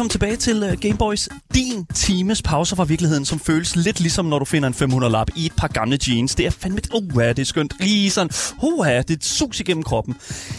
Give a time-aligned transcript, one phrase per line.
[0.00, 1.28] Velkommen tilbage til øh, Gameboys.
[1.54, 5.46] Din times pause fra virkeligheden, som føles lidt ligesom, når du finder en 500-lap i
[5.46, 6.34] et par gamle jeans.
[6.34, 6.80] Det er fandme...
[6.94, 7.74] Uh, det er skønt.
[7.80, 8.30] Lige sådan...
[8.62, 10.16] Uh, det er et sus igennem kroppen.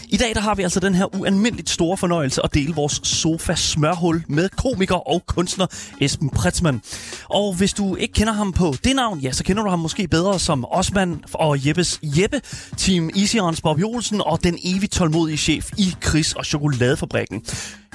[0.08, 4.24] I dag der har vi altså den her ualmindeligt store fornøjelse at dele vores sofa-smørhul
[4.28, 5.66] med komiker og kunstner
[6.00, 6.82] Esben Pretzmann.
[7.24, 10.08] Og hvis du ikke kender ham på det navn, ja, så kender du ham måske
[10.08, 12.40] bedre som Osman og Jeppes Jeppe,
[12.76, 17.42] Team Easyons Bob Jolsen og den evigt tålmodige chef i Chris og Chokoladefabrikken.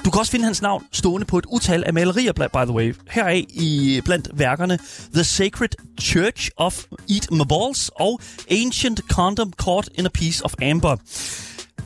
[0.04, 2.94] Du kan også finde hans navn stående på et utal af malerier, by the way.
[3.10, 4.78] Heraf i blandt værkerne
[5.14, 5.68] The Sacred
[6.00, 10.96] Church of Eat My Balls og Ancient Condom Caught in a Piece of Amber.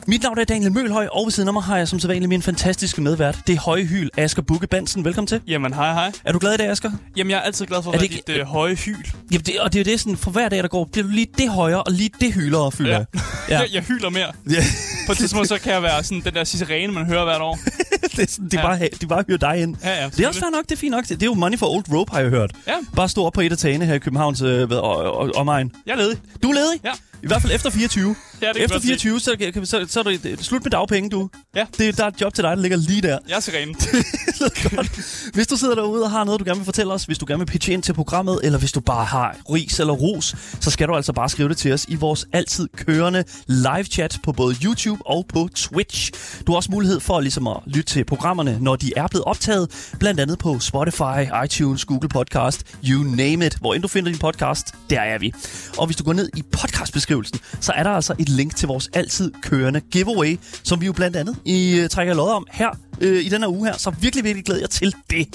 [0.07, 2.41] Mit navn er Daniel Mølhøj, og ved siden af mig har jeg som sædvanlig min
[2.41, 3.37] fantastiske medvært.
[3.47, 5.05] Det er høje hyl, Asger Bukke Bansen.
[5.05, 5.41] Velkommen til.
[5.47, 6.11] Jamen, hej, hej.
[6.25, 6.91] Er du glad i dag, Asger?
[7.17, 8.95] Jamen, jeg er altid glad for at det være dit øh, høje hyl.
[9.31, 11.11] Jamen, det, og det er jo det, sådan, for hver dag, der går, bliver du
[11.11, 13.03] lige det højere, og lige det hyldere, føler Ja.
[13.49, 13.59] Ja.
[13.59, 14.31] Jeg, jeg hyler mere.
[14.49, 14.63] Ja.
[15.05, 17.59] På et tidspunkt, så kan jeg være sådan den der sirene, man hører hvert år.
[18.15, 18.61] det er sådan, de, Ja.
[18.61, 19.75] bare, de bare hyrer dig ind.
[19.83, 21.07] Ja, ja, Det er også fair nok, det er fint nok.
[21.07, 22.51] Det er jo money for old rope, har jeg hørt.
[22.67, 22.73] Ja.
[22.95, 25.71] Bare stå op på et af tagene her i Københavns øh, hvad, og, og, omegn.
[25.85, 26.17] Jeg er ledig.
[26.43, 26.79] Du er ledig?
[26.83, 26.91] Ja.
[27.23, 28.15] I hvert fald efter 24.
[28.41, 31.09] Ja, det kan efter godt 24, så, kan, så, så er det, slut med dagpenge,
[31.09, 31.29] du.
[31.55, 31.65] Ja.
[31.77, 33.17] Det, der er et job til dig, der ligger lige der.
[33.27, 33.73] Jeg er sirene.
[34.75, 35.31] Godt.
[35.33, 37.39] Hvis du sidder derude og har noget, du gerne vil fortælle os, hvis du gerne
[37.39, 40.87] vil pitche ind til programmet, eller hvis du bare har ris eller ros, så skal
[40.87, 44.55] du altså bare skrive det til os i vores altid kørende live chat på både
[44.63, 46.11] YouTube og på Twitch.
[46.47, 49.91] Du har også mulighed for ligesom at lytte til programmerne, når de er blevet optaget,
[49.99, 53.55] blandt andet på Spotify, iTunes, Google Podcast, you name it.
[53.59, 55.33] Hvor end du finder din podcast, der er vi.
[55.77, 57.12] Og hvis du går ned i podcastbeskrivelsen,
[57.59, 61.15] så er der altså et link til vores altid kørende giveaway, som vi jo blandt
[61.15, 62.69] andet i uh, trækker lod om her
[63.01, 65.27] øh, i den her uge her, så virkelig, virkelig glæder jeg til det.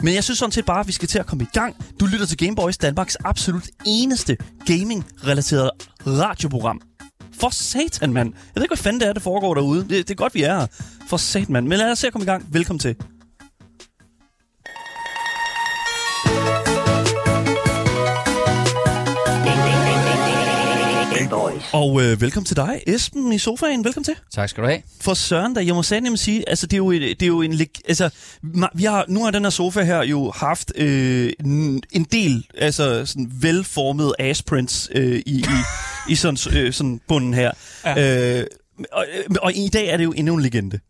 [0.00, 1.76] Men jeg synes sådan set bare, at vi skal til at komme i gang.
[2.00, 4.36] Du lytter til Gameboys, Danmarks absolut eneste
[4.66, 5.70] gaming-relateret
[6.06, 6.80] radioprogram.
[7.40, 8.32] For satan, mand.
[8.34, 9.80] Jeg ved ikke, hvad fanden det er, der foregår derude.
[9.80, 10.66] Det, det er godt, vi er her.
[11.08, 11.66] For satan, mand.
[11.66, 12.46] Men lad os se at komme i gang.
[12.52, 12.96] Velkommen til.
[21.72, 23.84] Og øh, velkommen til dig, Esben i sofaen.
[23.84, 24.14] Velkommen til.
[24.34, 24.82] Tak skal du have.
[25.00, 27.42] For Søren, der jeg må sandt sige, altså det er jo, et, det er jo
[27.42, 28.10] en, altså
[28.74, 31.82] vi har, nu har den her sofa her jo haft øh, en,
[32.12, 35.44] del, altså sådan velformede asprints øh, i, i,
[36.12, 37.50] i sådan, øh, sådan bunden her.
[37.84, 38.38] Ja.
[38.38, 38.46] Øh,
[38.92, 40.80] og, øh, og i dag er det jo endnu en legende.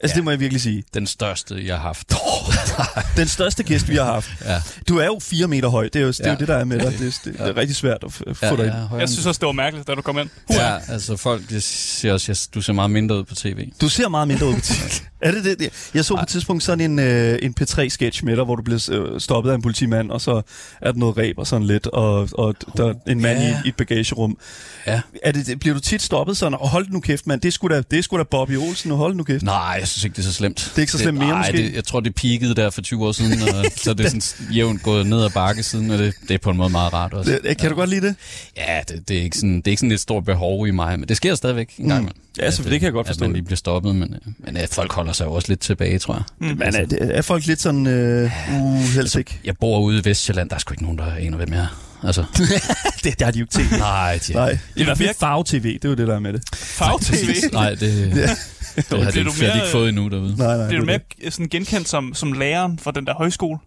[0.00, 0.08] Altså ja.
[0.08, 0.14] Ja.
[0.14, 0.84] det må jeg virkelig sige.
[0.94, 2.12] Den største, jeg har haft.
[3.16, 4.30] Den største gæst, vi har haft.
[4.44, 4.62] Ja.
[4.88, 6.36] Du er jo fire meter høj, det er jo det, er jo Ja.
[6.38, 6.92] det der er med dig.
[6.98, 8.74] Det, er- det, det er rigtig svært at f- få ja, dig ind.
[8.92, 10.28] ja, Jeg synes også, det var mærkeligt, da du kom ind.
[10.50, 13.68] ja, altså folk de siger også, at du ser meget mindre ud på tv.
[13.80, 14.74] Du ser meget mindre ud på tv.
[15.28, 15.90] er det det?
[15.94, 18.78] Jeg så på et tidspunkt sådan en, øh, en P3-sketch med dig, hvor du blev
[18.92, 20.42] øh, stoppet af en politimand, og så
[20.80, 23.48] er der noget ræb og sådan lidt, og, og der er en mand Ja.
[23.48, 24.38] i, i et bagagerum.
[24.86, 25.00] Ja.
[25.22, 27.82] Er det, bliver du tit stoppet sådan, og hold nu kæft, mand, det sgu da,
[27.90, 29.42] det sgu da Bobby Olsen, og hold nu kæft.
[29.42, 30.56] Nej, jeg synes ikke, det er så slemt.
[30.70, 31.56] Det er ikke så slemt mere, nej, måske?
[31.56, 34.54] Det, jeg tror, det peakede der for 20 år siden, og så er det sådan
[34.54, 37.14] jævnt gået ned ad bakke siden, og det, det er på en måde meget rart
[37.14, 37.38] også.
[37.42, 38.14] Det, kan du godt lide det?
[38.56, 40.98] Ja, det, det, er ikke sådan, det er ikke sådan et stort behov i mig,
[41.00, 42.04] men det sker stadigvæk en gang.
[42.04, 42.10] Mm.
[42.38, 43.24] Ja, så det kan jeg godt At forstå.
[43.24, 45.98] man lige bliver stoppet, men, øh, men øh, folk holder sig jo også lidt tilbage,
[45.98, 46.54] tror jeg.
[46.56, 48.30] Men er, det- er folk lidt sådan, øh,
[48.60, 49.40] uh, helst ikke?
[49.44, 51.82] Jeg bor ude i Vestjylland, der er sgu ikke nogen, der aner, hvem jeg er.
[52.06, 52.24] Altså,
[53.04, 53.70] det, det har de jo ikke tænkt.
[53.78, 56.14] nej, de, Nej, det er i hvert fald ikke farve-tv, det er jo det, der
[56.14, 56.42] er med det.
[56.54, 57.34] Farve-tv.
[57.52, 58.82] Nej, det, det, Ja.
[58.90, 60.36] det har de, ikke, det mere- ikke fået endnu derude.
[60.38, 60.68] Nej, nej.
[60.68, 63.58] Bliver du det er mere sådan genkendt som, som læreren fra den der højskole?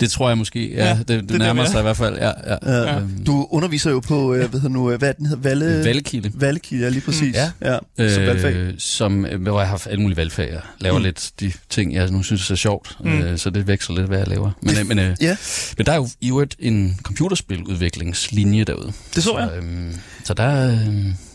[0.00, 0.70] Det tror jeg måske.
[0.74, 1.70] Ja, Ja, det, det, det nærmer ja.
[1.70, 2.16] sig i hvert fald.
[2.18, 2.56] Ja, ja.
[2.66, 2.96] Ja.
[2.98, 5.84] Øhm, Du underviser jo på, øh, hvad hedder nu, øh, hvad den hedder, Valle...
[5.84, 6.30] Valgkilde.
[6.34, 7.34] Valgkilde, ja, lige præcis.
[7.36, 7.50] Ja.
[7.98, 8.54] ja som valgfag.
[8.54, 10.48] Øh, som, øh, hvor jeg har haft alle mulige valgfag.
[10.52, 11.02] Jeg laver Mm.
[11.02, 11.04] mm.
[11.04, 12.96] lidt de ting, jeg nu synes er sjovt.
[13.04, 13.10] Mm.
[13.10, 13.18] Mm.
[13.22, 14.50] Øh, så det veksler lidt, hvad jeg laver.
[14.62, 15.36] Men, øh, men, øh, Ja,
[15.76, 18.92] men der er jo i øvrigt en computerspiludviklingslinje derude.
[19.14, 19.48] det så jeg.
[19.52, 19.94] Så, øhm,
[20.24, 20.76] så der, øh,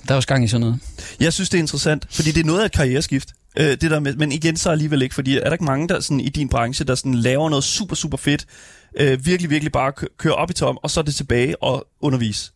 [0.07, 0.79] der er også gang i sådan noget.
[1.19, 3.29] Jeg synes, det er interessant, fordi det er noget af et karriereskift.
[3.57, 5.99] Øh, det der med, men igen så alligevel ikke, fordi er der ikke mange der
[5.99, 8.45] sådan, i din branche, der sådan, laver noget super, super fedt,
[8.99, 11.87] øh, virkelig, virkelig bare kø- kører op i tom, og så er det tilbage og
[12.01, 12.51] undervise.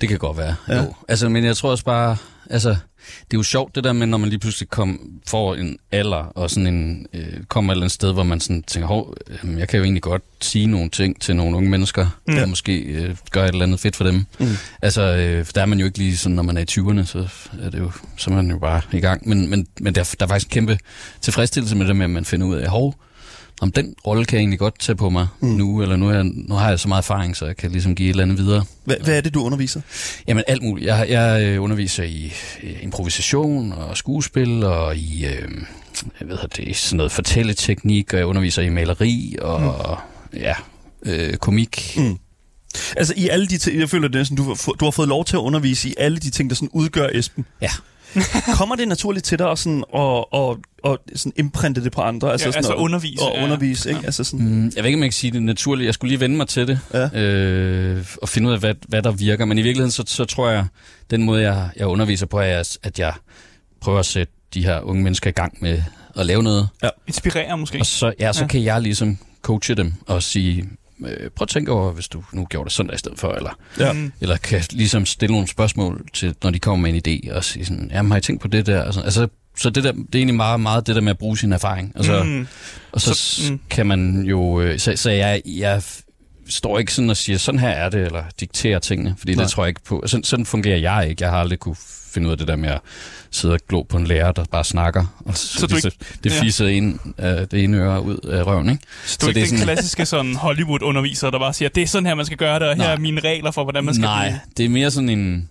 [0.00, 0.82] Det kan godt være, ja.
[0.82, 0.94] jo.
[1.08, 2.16] Altså, men jeg tror også bare,
[2.50, 5.78] altså, det er jo sjovt det der med, når man lige pludselig kom, får en
[5.92, 9.14] alder, og sådan en, øh, kommer et eller andet sted, hvor man sådan tænker, hov,
[9.30, 12.32] øh, jeg kan jo egentlig godt sige nogle ting til nogle unge mennesker, Ja.
[12.32, 14.24] der måske øh, gør et eller andet fedt for dem.
[14.40, 14.46] Mm.
[14.82, 17.28] Altså, øh, der er man jo ikke lige sådan, når man er i 20'erne, så
[17.62, 19.28] er det jo, så er man jo bare i gang.
[19.28, 20.78] Men, men, men der, der er faktisk en kæmpe
[21.20, 22.94] tilfredsstillelse med det med, at man finder ud af, hov,
[23.62, 25.48] om den rolle kan jeg egentlig godt tage på mig Mm.
[25.48, 27.94] nu, eller nu, er jeg, nu har jeg så meget erfaring, så jeg kan ligesom
[27.94, 28.64] give et eller andet videre.
[28.84, 29.80] Hvad, hvad er det, du underviser?
[30.28, 30.86] Jamen alt muligt.
[30.86, 32.32] Jeg, jeg øh, underviser i
[32.62, 35.48] øh, improvisation og skuespil og i øh,
[36.20, 39.98] jeg ved det, sådan noget fortælleteknik, og jeg underviser i maleri og
[40.32, 40.38] mm.
[40.38, 40.54] ja,
[41.06, 41.94] øh, komik.
[41.96, 42.18] Mm.
[42.96, 45.24] Altså i alle de ting, jeg føler det er sådan, du, du har fået lov
[45.24, 47.44] til at undervise i alle de ting, der sådan udgør Esben.
[47.60, 47.68] Ja.
[48.58, 52.30] Kommer det naturligt til dig at, sådan, og, og, og sådan imprinte det på andre?
[52.30, 53.44] Ja, sådan altså undervise, Og ja.
[53.44, 54.00] undervise, ikke?
[54.00, 54.06] Ja.
[54.06, 55.86] Altså sådan, Mm, jeg ved ikke, om jeg kan sige det naturligt.
[55.86, 57.20] Jeg skulle lige vende mig til det, Ja.
[57.20, 59.44] øh, og finde ud af, hvad, hvad der virker.
[59.44, 60.66] Men i virkeligheden, så, så tror jeg,
[61.10, 63.12] den måde, jeg, jeg underviser på, er, at jeg
[63.80, 65.82] prøver at sætte de her unge mennesker i gang med
[66.16, 66.68] at lave noget.
[67.06, 67.78] Inspirere måske.
[67.80, 68.44] Og så, ja, så Ja.
[68.44, 68.48] ja.
[68.48, 70.68] kan jeg ligesom coache dem og sige,
[71.08, 73.50] øh, prøv at tænke over, hvis du nu gjorde det søndag i stedet for, eller,
[73.78, 73.92] Ja.
[73.92, 74.12] Mm.
[74.20, 77.64] eller kan ligesom stille nogle spørgsmål til, når de kommer med en idé, og sige
[77.64, 78.82] sådan, jamen har I tænkt på det der?
[78.84, 81.38] Altså, altså så det, der, det er egentlig meget, meget det der med at bruge
[81.38, 81.92] sin erfaring.
[81.96, 82.46] Altså, Mm.
[82.92, 83.60] og så, Så- så mm.
[83.70, 84.60] kan man jo...
[84.60, 85.82] øh, Så, så jeg, jeg
[86.48, 89.44] står ikke sådan og siger, sådan her er det, eller dikterer tingene, fordi Nej.
[89.44, 90.02] det tror jeg ikke på.
[90.06, 91.22] Sådan, sådan fungerer jeg ikke.
[91.24, 91.76] Jeg har aldrig kunne
[92.12, 92.80] finde ud af det der med at
[93.30, 95.22] sidde og glo på en lærer, der bare snakker.
[95.26, 96.40] Og så, Så du det, ikke- det ja.
[96.42, 98.82] fiser ind af det ene øre ud af røven, ikke?
[99.06, 101.68] Så du er Så ikke det er den sådan- klassiske sådan Hollywood-underviser, der bare siger,
[101.68, 102.92] det er sådan her, man skal gøre det, og her Nej.
[102.92, 104.40] er mine regler for, hvordan man skal Nej, blive.
[104.56, 105.48] det er mere sådan en...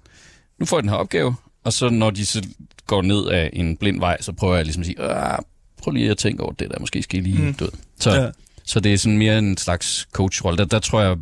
[0.60, 2.42] Nu får jeg den her opgave, og så når de så
[2.88, 5.40] går ned af en blind vej, så prøver jeg ligesom at sige, "Ah,
[5.82, 7.54] prøv lige at tænke over det der, måske skal I lige Mm.
[7.54, 7.70] død.
[8.00, 8.22] Så, Ja.
[8.24, 8.30] ja.
[8.66, 10.58] så det er sådan mere en slags coachrolle.
[10.58, 11.16] Der, der tror jeg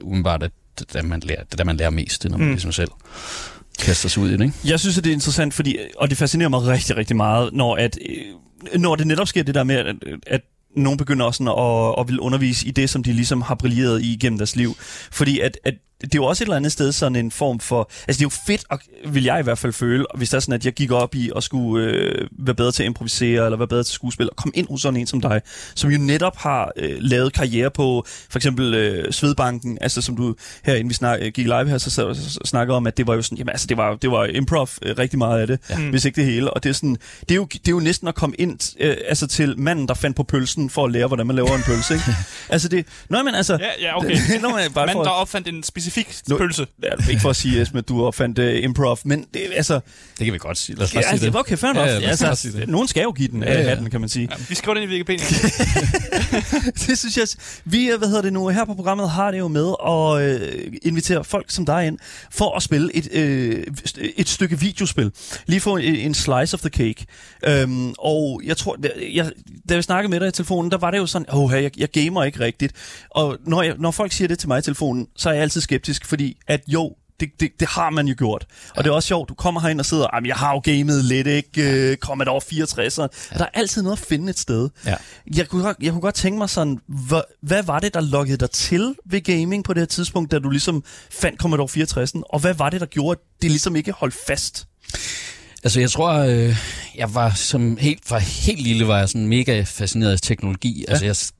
[0.00, 2.30] umiddelbart, at det er der, man lærer, det er der, man lærer mest, det er,
[2.30, 2.52] når man mm.
[2.52, 2.90] ligesom selv
[3.78, 4.54] kaster sig ud i det, ikke?
[4.64, 7.76] Jeg synes, at det er interessant, fordi, og det fascinerer mig rigtig, rigtig meget, når,
[7.76, 9.96] at, øh, når det netop sker det der med, at,
[10.26, 10.40] at
[10.76, 14.02] nogen begynder også sådan at, at vil undervise i det, som de ligesom har brilleret
[14.02, 14.74] i gennem deres liv.
[15.12, 17.90] Fordi at, at det er jo også et eller andet sted sådan en form for...
[18.08, 18.78] Altså det er jo fedt, og
[19.12, 21.30] vil jeg i hvert fald føle, hvis det er sådan, at jeg gik op i
[21.36, 24.52] at skulle øh, være bedre til at improvisere, eller være bedre til skuespil, og komme
[24.54, 25.40] ind hos sådan en som dig,
[25.74, 30.34] som jo netop har øh, lavet karriere på for eksempel øh, Svedbanken, altså som du
[30.64, 33.22] herinde, vi snak, gik live her, så, så, så, snakkede om, at det var jo
[33.22, 35.78] sådan, jamen altså det var, det var improv øh, rigtig meget af det, ja.
[35.78, 35.90] Mm.
[35.90, 38.08] hvis ikke det hele, og det er sådan, det er jo, det er jo næsten
[38.08, 41.26] at komme ind øh, altså til manden, der fandt på pølsen, for at lære, hvordan
[41.26, 42.04] man laver en pølse, ikke?
[42.54, 44.16] altså det, nå, men altså, Ja, ja, okay.
[44.42, 45.91] Nå, men bare Men for, der opfandt en specifik
[46.28, 46.66] Nu- pølse.
[46.82, 49.74] Ja, ikke for at sige, at du opfandt uh, improv, men det, altså,
[50.18, 50.76] Det kan vi godt sige.
[50.76, 51.36] Lad os ja, bare sige altså, det.
[51.36, 51.86] okay, fair nok.
[51.86, 52.68] Ja, ja, altså, sige det.
[52.68, 53.68] nogen skal jo give den Ja, ja, ja.
[53.68, 54.28] hatten, kan man sige.
[54.30, 55.26] Ja, vi skriver den i Wikipedia.
[56.86, 57.26] det synes jeg,
[57.64, 60.72] vi, øh, hvad hedder det nu, her på programmet har det jo med at øh,
[60.82, 61.98] invitere folk som dig ind,
[62.32, 63.66] for at spille et, øh,
[64.16, 65.12] et stykke videospil.
[65.46, 67.06] Lige få en, en slice of the cake.
[67.46, 69.30] Øhm, og jeg tror, da jeg,
[69.68, 71.88] da jeg snakkede med dig i telefonen, der var det jo sådan, åh, jeg, jeg
[71.88, 72.72] gamer ikke rigtigt.
[73.10, 75.60] Og når, jeg, når folk siger det til mig i telefonen, så er jeg altid
[75.60, 78.46] skeptisk, fordi at jo, det, det, det har man jo gjort.
[78.76, 81.04] Og det er også sjovt, du kommer herind og sidder, jamen jeg har jo gamet
[81.04, 81.88] lidt, ikke?
[81.88, 81.94] Ja.
[81.96, 82.98] Commodore 64.
[82.98, 83.02] Ja.
[83.38, 84.68] Der er altid noget at finde et sted.
[84.86, 84.96] Ja.
[85.36, 88.36] Jeg kunne, godt- jeg kunne godt tænke mig sådan, hvad, hvad var det, der lokkede
[88.36, 92.12] dig til ved gaming på det her tidspunkt, da du ligesom fandt Commodore 64?
[92.24, 94.66] Og hvad var det, der gjorde, at det ligesom ikke holdt fast?
[95.64, 96.56] Altså, jeg tror, øh,
[96.96, 100.84] jeg var som helt, fra helt lille var jeg sådan mega fascineret af teknologi.
[100.88, 100.92] Ja.
[100.92, 101.32] Altså,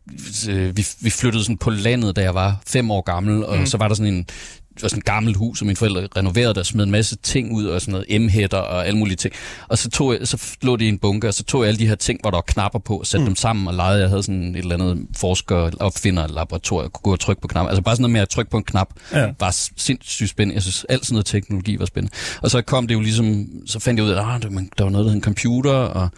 [0.46, 3.58] jeg, øh, vi, vi flyttede sådan på landet, da jeg var fem år gammel, og
[3.58, 3.66] mm.
[3.66, 4.26] så var der sådan en
[4.74, 7.52] det var sådan et gammelt hus, som mine forældre renoverede, der smed en masse ting
[7.52, 9.34] ud, og sådan noget M-hætter og alle mulige ting.
[9.68, 11.78] Og så, tog jeg, så lå det i en bunke, og så tog jeg alle
[11.78, 13.26] de her ting, hvor der var knapper på, og satte mm.
[13.26, 14.00] dem sammen og legede.
[14.00, 17.68] Jeg havde sådan et eller andet forsker, opfinder, laboratorium, kunne gå og trykke på knapper.
[17.68, 19.32] Altså bare sådan noget med at trykke på en knap, Ja.
[19.40, 20.54] var sindssygt spændende.
[20.54, 22.16] Jeg synes, alt sådan noget teknologi var spændende.
[22.42, 24.64] Og så kom det jo ligesom, så fandt jeg ud af, at ah, der var-
[24.78, 26.08] der var noget, der hed en computer, og,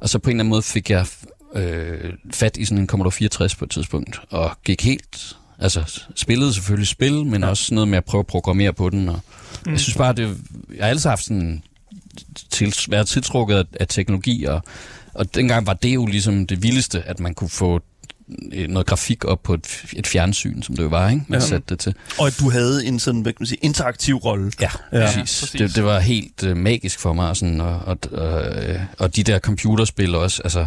[0.00, 1.06] og så på en eller anden måde fik jeg
[1.56, 6.54] øh, fat i sådan en Commodore 64 på et tidspunkt, og gik helt, altså spillede
[6.54, 7.48] selvfølgelig spil, men Ja.
[7.48, 9.20] også noget med at prøve at programmere på den, og
[9.66, 9.72] mm.
[9.72, 10.36] jeg synes bare, det,
[10.76, 11.62] jeg har altid haft sådan,
[12.50, 14.62] til, været tiltrukket af, af teknologi, og,
[15.14, 17.80] og dengang var det jo ligesom det vildeste, at man kunne få
[18.52, 21.24] øh, noget grafik op på et, et fjernsyn, som det jo var, ikke?
[21.28, 21.46] Man Ja.
[21.46, 21.94] satte det til.
[22.18, 24.52] Og at du havde en sådan, hvad kan man sige, interaktiv rolle.
[24.60, 25.50] Ja, Ja, præcis.
[25.50, 29.16] Det, det var helt øh, magisk for mig, og, sådan, og, og, og, øh, og
[29.16, 30.66] de der computerspil også, altså,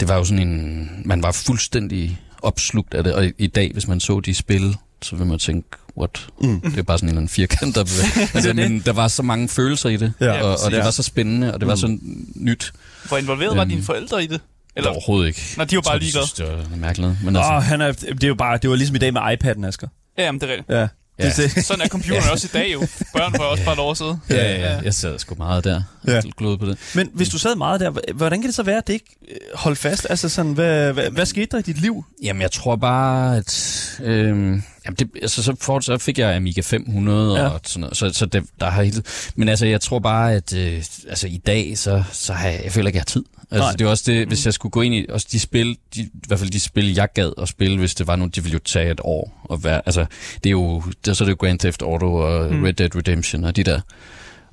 [0.00, 3.70] det var jo sådan en, man var fuldstændig opslugt af det, og i, i dag,
[3.72, 6.26] hvis man så de spil, så vil man tænke, what?
[6.40, 6.60] Mm.
[6.60, 7.84] Det er bare sådan en eller anden firkant, der
[8.14, 8.28] bevæger.
[8.34, 8.56] altså, det.
[8.70, 10.84] men der var så mange følelser i det, Ja, og, og det præcis.
[10.84, 11.80] var så spændende, og det var Mm.
[11.80, 11.98] så
[12.34, 12.72] nyt.
[13.08, 14.40] Hvor involveret var Øhm, dine forældre i det?
[14.76, 15.40] Eller overhovedet ikke.
[15.56, 16.26] nej, de var bare de ligeglade.
[16.36, 17.24] det var noget mærkeligt.
[17.24, 17.52] Men Altså.
[17.52, 19.88] Åh, han er, det er jo bare, det var ligesom i dag med iPad'en, Asger.
[20.18, 20.70] Ja, jamen, det er rigtigt.
[20.78, 20.88] Ja.
[21.18, 21.24] Ja.
[21.36, 22.80] Det, det, Sådan er computeren også i dag jo.
[23.16, 24.18] Børn får også bare lov at sidde.
[24.30, 25.82] ja, ja, ja, jeg sad sgu meget der.
[26.06, 26.20] Ja.
[26.36, 26.78] Glod på det.
[26.94, 29.36] men hvis du sad meget der, hvordan kan det så være, at det ikke øh,
[29.54, 30.06] holdt fast?
[30.10, 32.04] Altså sådan, hvad, hvad, hvad skete der i dit liv?
[32.22, 33.80] Jamen, jeg tror bare, at...
[34.02, 37.42] Øhm, jamen det, altså, så, for, så fik jeg Amiga 500 Ja.
[37.42, 37.48] ja.
[37.48, 39.02] og sådan noget, så, så det, der har hele...
[39.36, 42.72] Men altså, jeg tror bare, at øh, altså, i dag, så, så har jeg, jeg
[42.72, 43.24] føler ikke, jeg har tid.
[43.58, 43.62] Nej.
[43.62, 45.06] Altså, det er også det, hvis jeg skulle gå ind i...
[45.08, 48.06] Også de spil, de, i hvert fald de spil, jeg gad at spille, hvis det
[48.06, 49.40] var nogen, de ville jo tage et år.
[49.44, 50.06] Og være, altså,
[50.44, 50.82] det er jo...
[51.04, 52.62] Det, så er det jo Grand Theft Auto og mm.
[52.62, 53.80] Red Dead Redemption og de der.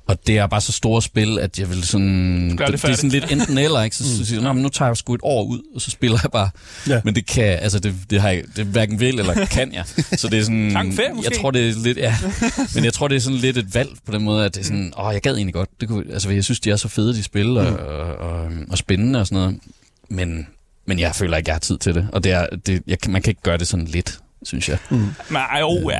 [0.06, 2.50] Og det er bare så store spil, at jeg vil sådan...
[2.50, 3.96] Det det, det er sådan lidt enten eller, ikke?
[3.96, 5.90] Så, så siger jeg, "Nå, men nu tager jeg sgu et år ud, og så
[5.90, 6.50] spiller jeg bare.
[6.88, 7.00] Ja.
[7.04, 9.84] Men det kan, altså det, det har jeg, det hverken vil eller kan jeg.
[10.16, 10.68] Så det er sådan...
[10.70, 11.30] Lang ferie, måske?
[11.32, 12.16] Jeg tror, det er lidt, ja.
[12.74, 14.64] Men jeg tror, det er sådan lidt et valg på den måde, at det er
[14.64, 15.68] sådan, åh, jeg gad egentlig godt.
[15.80, 18.78] Det kunne, altså, jeg synes, de er så fede, de spil, og, og, og, og
[18.78, 19.58] spændende og sådan noget.
[20.08, 20.46] Men,
[20.86, 22.08] men jeg føler ikke, jeg har tid til det.
[22.12, 24.78] Og det er, det, jeg, man kan ikke gøre det sådan lidt, synes jeg.
[24.90, 25.06] Men
[25.36, 25.98] ej, jo, ja,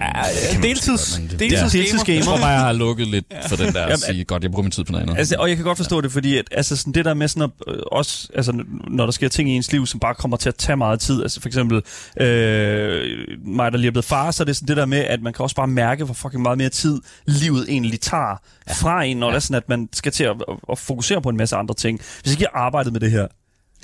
[0.62, 1.56] deltids, men det- deltids, Ja.
[1.62, 2.16] deltids Deltidsgamer.
[2.16, 4.62] Jeg tror bare, jeg har lukket lidt for den der at sige, godt, jeg bruger
[4.62, 5.18] min tid på noget andet.
[5.18, 7.42] Altså, og jeg kan godt forstå det, fordi at, altså, sådan det der med sådan
[7.42, 10.48] at, øh, også, altså, når der sker ting i ens liv, som bare kommer til
[10.48, 11.82] at tage meget tid, altså for eksempel
[12.20, 15.22] øh, mig, der lige er blevet far, så er det sådan det der med, at
[15.22, 18.36] man kan også bare mærke, hvor fucking meget mere tid livet egentlig tager
[18.68, 18.72] ja.
[18.74, 19.30] fra en, når ja.
[19.30, 21.74] det er sådan, at man skal til at, at, at fokusere på en masse andre
[21.74, 22.00] ting.
[22.22, 23.26] Hvis ikke jeg arbejdede med det her,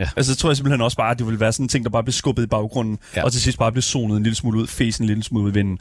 [0.01, 0.09] Ja.
[0.17, 1.91] Altså, så tror jeg simpelthen også bare, at det ville være sådan en ting, der
[1.91, 3.25] bare blev skubbet i baggrunden, ja.
[3.25, 5.51] Og til sidst bare blev zonet en lille smule ud, fesen en lille smule ud
[5.51, 5.79] i vinden.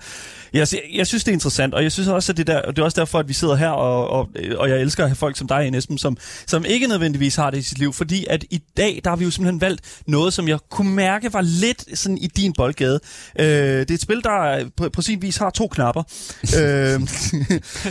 [0.54, 2.80] Jeg, jeg, jeg synes, det er interessant, og jeg synes også, at det, der, det
[2.80, 5.38] er også derfor, at vi sidder her, og, og, og jeg elsker at have folk
[5.38, 8.62] som dig, Esben, som, som ikke nødvendigvis har det i sit liv, fordi at i
[8.78, 12.18] dag, der har vi jo simpelthen valgt noget, som jeg kunne mærke var lidt sådan
[12.18, 13.00] i din boldgade.
[13.40, 16.04] Øh, det er et spil, der på, på sin vis har to knapper.
[16.60, 17.08] øh,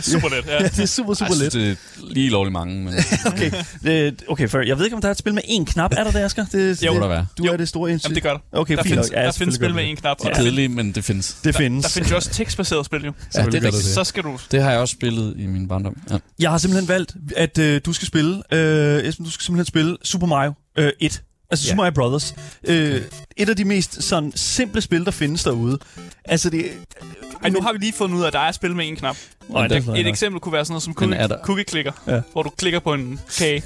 [0.01, 0.53] Super let, ja.
[0.63, 1.53] ja, det er super, super jeg let.
[1.53, 1.75] det er
[2.13, 2.93] lige lovligt mange, men
[3.33, 3.51] Okay,
[3.83, 4.61] det, okay fair.
[4.61, 5.93] Jeg ved ikke, om der er et spil med én knap.
[5.97, 6.45] Er der det, Asger?
[6.51, 6.93] Det, Jo.
[6.93, 7.25] det, der være.
[7.37, 7.53] Du Jo.
[7.53, 8.39] er det store Jamen, det gør der.
[8.51, 9.17] Okay, Der fint findes, nok.
[9.19, 10.17] Ja, der findes spil med en knap.
[10.17, 11.37] det og er der, kedeligt, men det findes.
[11.43, 11.83] Det findes.
[11.85, 13.13] der findes jo også tekstbaserede spil, jo.
[13.35, 13.83] Ja, det er der rigtigt.
[13.83, 14.37] Så skal du...
[14.51, 15.97] Det har jeg også spillet i min barndom.
[16.11, 16.17] Ja.
[16.39, 19.97] Jeg har simpelthen valgt, at øh, du skal spille, øh, Esben, du skal simpelthen spille
[20.03, 21.21] Super Mario øh, 1.
[21.51, 21.69] Altså Ja.
[21.71, 22.35] Super Mario Brothers.
[22.63, 23.01] Øh,
[23.37, 25.79] et af de mest sådan simple spil, der findes derude.
[26.25, 26.65] Altså det...
[27.43, 29.17] Ej, nu har vi lige fundet ud af, at der er spil med en knap.
[29.49, 32.21] Nej, det, Et eksempel kunne være sådan noget som cookie, er der- cookie clicker, Ja.
[32.33, 33.63] hvor du klikker på en kage.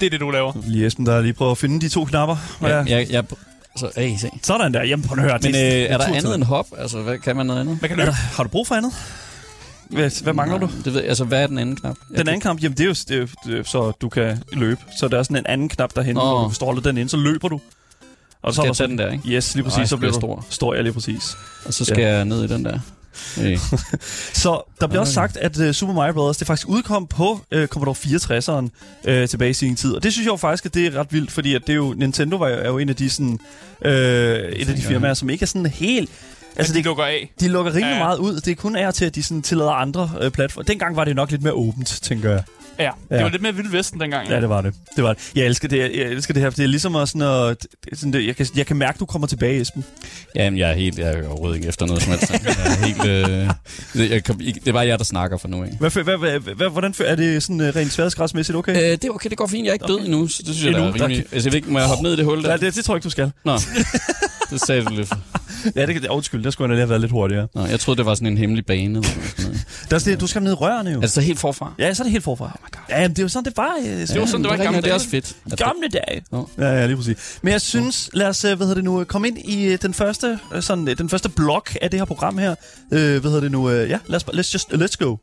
[0.00, 0.52] Det er det, du laver.
[0.66, 2.36] Lige Esben, der lige prøver at finde de to knapper.
[2.62, 2.66] Ja.
[2.76, 3.24] Jeg, jeg, jeg,
[3.76, 4.30] så, hey, se.
[4.42, 4.82] Sådan der.
[4.84, 5.38] Jamen, prøv at høre.
[5.42, 6.66] Men øh, det- er der andet end hop?
[6.78, 7.78] Altså, hvad, kan man noget andet?
[7.82, 8.06] Man kan Er løbe.
[8.06, 8.92] der, har du brug for andet?
[9.90, 10.68] Hvad, hvad mangler du?
[10.84, 11.96] Det ved, altså, hvad er den anden knap?
[12.10, 14.42] Jeg Den anden knap, jamen det er jo det er, det er, så du kan
[14.52, 14.80] løbe.
[14.98, 16.20] Så der er sådan en anden knap derhen, Nå.
[16.20, 17.60] hvor du står den ind, så løber du.
[18.42, 19.28] Og Skal er jeg der tage den der, ikke?
[19.28, 19.78] Yes, lige præcis.
[19.78, 20.46] Ej, så så bliver du stor.
[20.50, 21.36] Står jeg lige præcis.
[21.66, 22.78] Og så skal jeg ned i den der.
[23.36, 23.58] Hey.
[24.42, 26.36] Så der bliver også sagt, at uh, Super Mario Bros.
[26.36, 28.68] det faktisk udkom på uh, Commodore 64'eren
[29.08, 29.94] uh, tilbage i sin tid.
[29.94, 31.76] Og det synes jeg jo faktisk, at det er ret vildt, fordi at det er
[31.76, 33.38] jo, Nintendo var jo, er jo en af de, sådan,
[33.84, 36.10] uh, et af de firmaer, som ikke er sådan helt...
[36.58, 37.30] Altså, det det, lukker af.
[37.40, 38.04] de lukker rimelig Ja, ja.
[38.04, 38.34] meget ud.
[38.40, 40.64] Det er kun af og til, at de sådan tillader andre uh, platforme.
[40.68, 42.42] Dengang var det nok lidt mere åbent, tænker jeg.
[42.78, 43.22] Ja, det Ja.
[43.22, 44.28] var lidt mere Vildt Vesten dengang.
[44.28, 44.74] Ja, det var det.
[44.96, 45.30] Det var det.
[45.34, 47.54] Jeg elsker det, jeg elsker det her, for det er ligesom at sådan er
[47.94, 49.84] sådan det, jeg, kan, jeg kan mærke, du kommer tilbage, Esben.
[50.34, 50.98] Jamen, jeg er helt...
[50.98, 52.30] Jeg er overhovedet ikke efter noget som helst.
[52.30, 53.04] Jeg er helt...
[53.04, 53.50] Øh,
[53.94, 55.76] det, jeg, det er bare jeg, der snakker for nu, ikke?
[55.76, 58.76] Hvad, hvad, hvad, hvad, hvordan er det sådan uh, rent sværhedsgradsmæssigt okay?
[58.76, 59.64] Øh, det er okay, det går fint.
[59.64, 61.24] Jeg er ikke død endnu, så det synes jeg, der Endnu, er rimelig...
[61.32, 62.50] Altså, jeg ved ikke, må jeg hoppe ned i det hul der?
[62.50, 63.32] Ja, det, det tror jeg ikke, du skal.
[63.44, 63.52] Nå,
[64.50, 65.12] det sagde du lidt.
[65.76, 66.06] Ja, det.
[66.06, 67.48] Undskyld, der skulle jeg lige have været lidt hurtigere.
[67.54, 68.98] Nå, jeg troede, det var sådan en hemmelig bane.
[68.98, 69.60] Eller sådan noget.
[69.90, 70.96] Der er sådan, du skal ned i rørene jo.
[70.96, 71.72] Er det så helt forfra?
[71.78, 72.44] Ja, så er det helt forfra.
[72.44, 72.82] Oh my God.
[72.88, 73.74] Ja, men det er jo sådan, det var.
[73.80, 74.94] øh, Det var sådan, det var i er gamle rigtigt, Det er dage.
[74.94, 75.58] også fedt.
[75.58, 76.22] Gamle dage.
[76.58, 77.38] Ja, ja, lige præcis.
[77.42, 79.78] Men jeg synes, lad os, øh, hvad hedder det nu, øh, komme ind i øh,
[79.82, 82.50] den første, sådan, den første blok af det her program her.
[82.92, 83.70] Øh, hvad hedder det nu?
[83.70, 85.16] Ja, lad os, bare- let's just, let's go.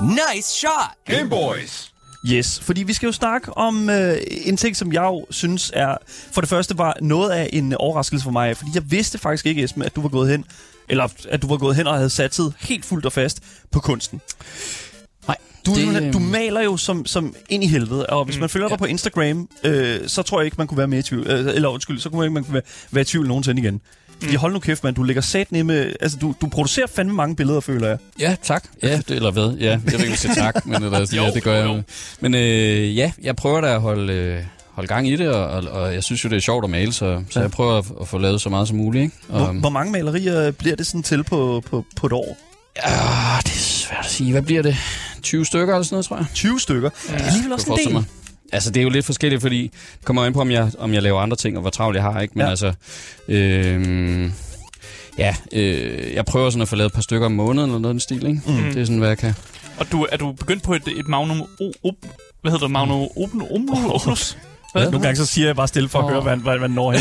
[0.00, 0.90] Nice shot.
[1.06, 1.93] Game Boys.
[2.32, 5.96] Yes, fordi vi skal jo snakke om øh, en ting, som jeg jo synes er,
[6.32, 9.64] for det første var noget af en overraskelse for mig, fordi jeg vidste faktisk ikke,
[9.64, 10.44] Esben, at du var gået hen,
[10.88, 13.40] eller at du var gået hen og havde satset helt fuldt og fast
[13.70, 14.20] på kunsten.
[15.28, 18.48] Nej, Du, det, du maler jo som, som ind i helvede, og hvis Mm, man
[18.48, 18.78] følger dig ja.
[18.78, 21.26] på Instagram, øh, så tror jeg ikke, man kunne være mere i tvivl.
[21.30, 23.80] Øh, eller undskyld, så kunne man ikke man kunne være, være i tvivl nogensinde igen.
[24.20, 24.38] Fordi Mm.
[24.40, 25.92] hold nu kæft, mand, du lægger sat ned med...
[26.00, 27.98] Altså, du, du producerer fandme mange billeder, føler jeg.
[28.20, 28.64] Ja, tak.
[28.82, 29.56] Ja, det, eller hvad?
[29.60, 31.66] Ja, jeg ved ikke, om jeg siger tak, men eller, Jo, ja, det gør jeg.
[31.66, 31.82] jo.
[32.20, 34.42] Men øh, ja, jeg prøver da at holde, øh,
[34.72, 36.92] holde gang i det, og, og, og jeg synes jo, det er sjovt at male,
[36.92, 37.42] så, så Ja.
[37.42, 39.02] jeg prøver at, at få lavet så meget som muligt.
[39.02, 39.16] Ikke?
[39.28, 42.38] Og, Hvor, hvor mange malerier bliver det sådan til på, på, på et år?
[42.86, 42.90] ja,
[43.44, 44.32] det er svært at sige.
[44.32, 44.76] Hvad bliver det?
[45.22, 46.26] 20 stykker eller sådan noget, tror jeg.
[46.34, 46.90] 20 stykker.
[47.08, 48.04] Ja, det er alligevel også en del.
[48.54, 51.02] Altså, det er jo lidt forskelligt, fordi det kommer an på, om jeg, om jeg
[51.02, 52.32] laver andre ting, og hvor travlt jeg har, ikke?
[52.34, 52.44] Men Ja.
[52.44, 52.50] ja.
[52.50, 52.72] altså,
[53.28, 54.30] øh,
[55.18, 57.92] ja, øh, jeg prøver sådan at få lavet et par stykker om måneden, eller noget
[57.92, 58.40] i den stil, ikke?
[58.46, 58.72] Mm.
[58.72, 59.34] Det er sådan, hvad jeg kan.
[59.78, 61.40] Og du, er du begyndt på et, et Magnum...
[61.40, 61.94] O, op,
[62.42, 62.70] hvad hedder det?
[62.70, 63.42] Magnum Open,
[63.90, 64.38] Opus?
[64.72, 64.84] Hvad?
[64.90, 66.10] Nogle gange så siger jeg bare stille for at Åh.
[66.10, 67.00] høre, hvad, hvad man når hen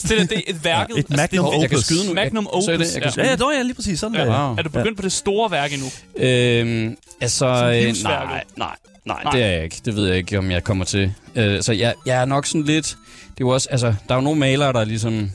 [0.00, 0.18] til.
[0.18, 0.98] det, det er et værket.
[0.98, 1.84] Et magnum altså, det, Jeg kan opus.
[1.84, 2.14] skyde nu.
[2.14, 3.22] Magnum jeg, så er opus, det, jeg kan ja.
[3.30, 3.46] Ja, skyde.
[3.52, 4.00] ja, ja, lige præcis.
[4.00, 4.24] Sådan Ja.
[4.24, 4.46] der.
[4.46, 4.56] Wow.
[4.58, 5.86] Er du begyndt på det store værk endnu?
[6.16, 8.74] Øhm, altså, øh, nej, nej,
[9.08, 9.32] nej, Nej.
[9.32, 9.76] det er jeg ikke.
[9.84, 11.12] Det ved jeg ikke, om jeg kommer til.
[11.34, 12.86] Øh, så jeg, jeg er nok sådan lidt...
[12.86, 15.30] Det er jo også, altså, der er jo nogle malere, der ligesom...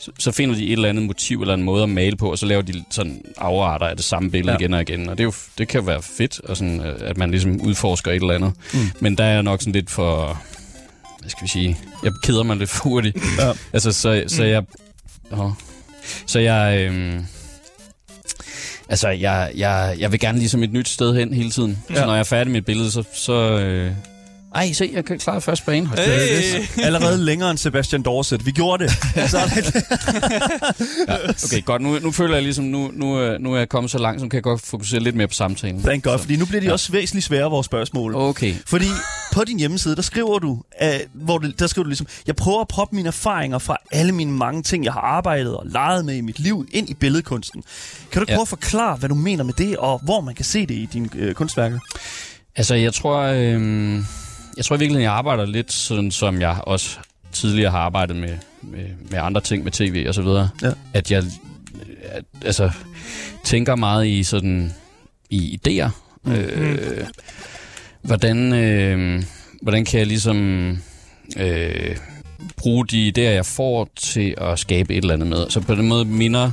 [0.00, 2.38] Så, så finder de et eller andet motiv eller en måde at male på, og
[2.38, 4.58] så laver de sådan afarter af det samme billede Ja.
[4.58, 5.08] igen og igen.
[5.08, 7.60] Og det, er jo, det kan jo være fedt, og sådan, øh, at man ligesom
[7.60, 8.52] udforsker et eller andet.
[8.74, 8.78] Mm.
[9.00, 10.42] Men der er jeg nok sådan lidt for...
[11.20, 11.78] Hvad skal vi sige?
[12.04, 13.16] Jeg keder mig lidt hurtigt.
[13.38, 13.52] Ja.
[13.72, 14.62] Altså, så, så jeg...
[15.32, 15.50] Åh.
[16.26, 16.78] Så jeg...
[16.80, 17.26] Øhm,
[18.90, 21.78] Altså, jeg, jeg, jeg vil gerne ligesom et nyt sted hen hele tiden.
[21.90, 21.94] Ja.
[21.94, 23.04] Så når jeg er færdig med et billede, så...
[23.12, 23.92] så øh...
[24.54, 25.90] Ej, se, jeg kan klare første bane.
[25.96, 26.02] Da.
[26.02, 26.82] Hey.
[26.82, 28.46] Allerede længere end Sebastian Dorset.
[28.46, 28.92] Vi gjorde det.
[29.14, 29.34] Det
[31.44, 31.82] Okay, godt.
[31.82, 34.28] Nu, nu føler jeg ligesom, nu, nu, øh, nu er jeg kommet så langt, så
[34.28, 35.82] kan jeg godt fokusere lidt mere på samtalen.
[35.82, 38.14] Thank God, fordi nu bliver de også væsentligt sværere, vores spørgsmål.
[38.14, 38.54] Okay.
[38.66, 38.86] Fordi
[39.32, 40.50] på din hjemmeside, der skriver du,
[40.82, 44.12] uh, hvor du, der skriver du ligesom, jeg prøver at proppe mine erfaringer fra alle
[44.12, 47.62] mine mange ting, jeg har arbejdet og leget med i mit liv, ind i billedkunsten.
[48.12, 48.34] Kan du Ja.
[48.34, 50.88] prøve at forklare, hvad du mener med det, og hvor man kan se det i
[50.92, 51.78] dine øh, kunstværker?
[52.56, 54.00] Altså, jeg tror, øh,
[54.56, 56.98] jeg tror virkelig, jeg arbejder lidt sådan, som jeg også
[57.32, 60.48] tidligere har arbejdet med, med, med andre ting, med tv og så videre.
[60.62, 60.70] Ja.
[60.94, 61.24] At jeg
[62.02, 62.70] at, altså,
[63.44, 64.72] tænker meget i sådan
[65.30, 65.88] i idéer.
[66.24, 66.32] Mm.
[66.32, 67.06] Øh,
[68.02, 69.22] hvordan, øh,
[69.62, 70.70] hvordan kan jeg ligesom
[71.36, 71.96] øh,
[72.56, 75.50] bruge de idéer, jeg får til at skabe et eller andet med.
[75.50, 76.52] Så på den måde minder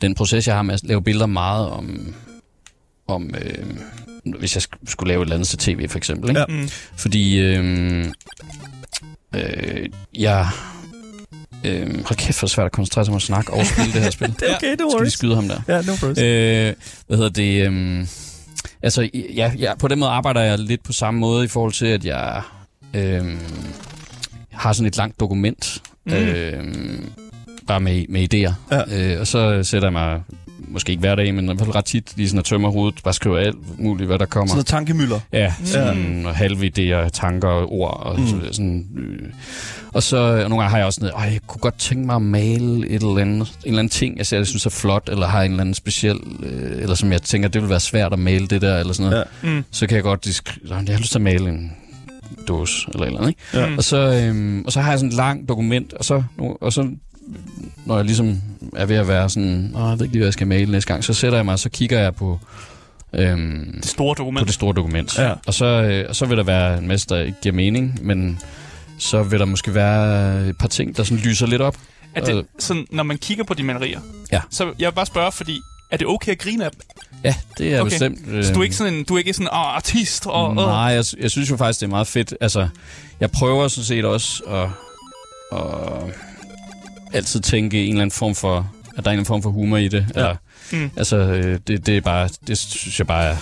[0.00, 2.14] den proces, jeg har med at lave billeder meget om,
[3.08, 3.66] om øh,
[4.38, 6.28] hvis jeg sk- skulle lave et eller andet til tv, for eksempel.
[6.30, 6.40] Ikke?
[6.40, 6.46] Ja.
[6.48, 6.68] Mm.
[6.96, 8.04] Fordi øh,
[9.34, 10.46] øh, jeg...
[11.64, 14.10] Øh, hold kæft, hvor svært at koncentrere sig om at snakke og spille det her
[14.10, 14.28] spil.
[14.40, 15.60] Det er okay, det Skal vi skyde ham der?
[15.68, 16.18] Ja, no worries.
[16.18, 16.74] Øh,
[17.06, 17.66] hvad hedder det?
[17.72, 18.06] Øh,
[18.82, 21.86] altså, ja, ja, på den måde arbejder jeg lidt på samme måde i forhold til,
[21.86, 22.42] at jeg
[22.94, 23.24] øh,
[24.52, 25.82] har sådan et langt dokument.
[26.06, 26.12] Mm.
[26.12, 26.64] Øh,
[27.66, 28.52] bare med, med idéer.
[28.76, 29.12] Ja.
[29.14, 30.22] Øh, og så sætter jeg mig,
[30.70, 33.00] måske ikke hver dag, men i hvert fald ret tit, lige sådan at tømmer hovedet,
[33.04, 34.48] bare skriver alt muligt, hvad der kommer.
[34.48, 35.20] Sådan tankemøller.
[35.32, 36.32] Ja, sådan ja.
[36.32, 38.02] halve idéer, tanker ord.
[38.06, 38.26] Og, mm.
[38.52, 39.28] sådan, øh.
[39.92, 42.22] og så og nogle gange har jeg også sådan, jeg kunne godt tænke mig at
[42.22, 45.26] male et eller andet, en eller anden ting, jeg, ser, jeg synes er flot, eller
[45.26, 48.18] har en eller anden speciel, øh, eller som jeg tænker, det vil være svært at
[48.18, 49.24] male det der, eller sådan noget.
[49.42, 49.48] Ja.
[49.48, 49.64] Mm.
[49.70, 51.72] Så kan jeg godt, disk- jeg har lyst til at male en
[52.48, 53.40] dåse, eller eller andet, ikke?
[53.54, 53.76] Ja.
[53.76, 56.22] Og så, øhm, og så har jeg sådan et langt dokument, og så,
[56.60, 56.90] og så
[57.88, 58.40] når jeg ligesom
[58.76, 60.88] er ved at være sådan, Åh, jeg ved ikke lige, hvad jeg skal male næste
[60.92, 62.40] gang, så sætter jeg mig, og så kigger jeg på,
[63.14, 64.46] øhm, Det store på dokument.
[64.46, 65.18] det store dokument.
[65.18, 65.32] Ja.
[65.46, 68.38] Og, så, øh, og så vil der være en masse, der ikke giver mening, men
[68.98, 71.76] så vil der måske være et par ting, der sådan lyser lidt op.
[72.14, 74.00] Er det sådan, når man kigger på de malerier?
[74.32, 74.40] Ja.
[74.50, 76.80] Så jeg vil bare spørge, fordi er det okay at grine af dem?
[77.24, 77.90] Ja, det er Okay.
[77.90, 78.18] bestemt.
[78.28, 80.54] Øh, Så du er ikke sådan en, du er ikke sådan, åh, artist, og...
[80.54, 82.34] Nej, jeg, jeg synes jo faktisk, det er meget fedt.
[82.40, 82.68] Altså,
[83.20, 84.68] jeg prøver sådan set også at,
[85.58, 86.14] at
[87.12, 89.50] altid tænke en eller anden form for, at der er en eller anden form for
[89.50, 90.06] humor i det.
[90.14, 90.20] Ja.
[90.20, 90.36] Eller,
[90.72, 90.90] Mm.
[90.96, 93.36] Altså, øh, det, det er bare, det synes jeg bare er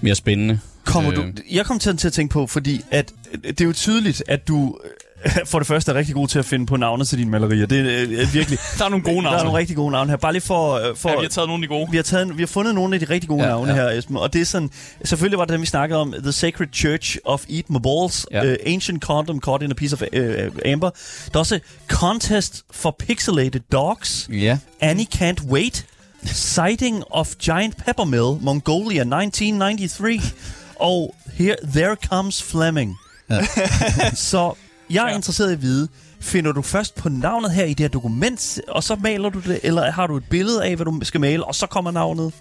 [0.00, 0.58] mere spændende.
[0.84, 1.16] Kommer Øh.
[1.16, 3.12] du, jeg kom til, til at tænke på, fordi at,
[3.42, 4.90] det er jo tydeligt, at du øh,
[5.50, 7.66] for det første er rigtig god til at finde på navne til dine malerier.
[7.66, 8.58] Det er øh, virkelig...
[8.78, 9.44] der er nogle gode Der er navne.
[9.44, 10.16] nogle rigtig gode navne her.
[10.16, 10.74] Bare lige for...
[10.74, 11.88] øh, for Ja, vi har taget nogle af de gode.
[11.90, 13.74] vi har, taget, vi har fundet nogle af de rigtig gode Ja, navne ja.
[13.74, 14.16] her, Esben.
[14.16, 14.70] Og det er sådan...
[15.04, 16.14] Selvfølgelig var det dem, vi snakkede om.
[16.22, 18.26] The Sacred Church of Eat My Balls.
[18.30, 18.50] Ja.
[18.50, 20.90] Uh, Ancient Condom Caught in a Piece of uh, Amber.
[21.32, 24.28] Der er også Contest for Pixelated Dogs.
[24.32, 24.58] Ja.
[24.80, 25.86] Annie Can't Wait.
[26.24, 30.34] Sighting of Giant Peppermill, Mongolia 1993.
[30.76, 32.96] Og Here, There Comes Fleming.
[33.30, 33.40] Ja.
[34.14, 34.52] Så
[34.92, 35.16] jeg er Ja.
[35.16, 35.88] interesseret i at vide,
[36.20, 39.60] finder du først på navnet her i det her dokument, og så maler du det,
[39.62, 42.32] eller har du et billede af, hvad du skal male, og så kommer navnet?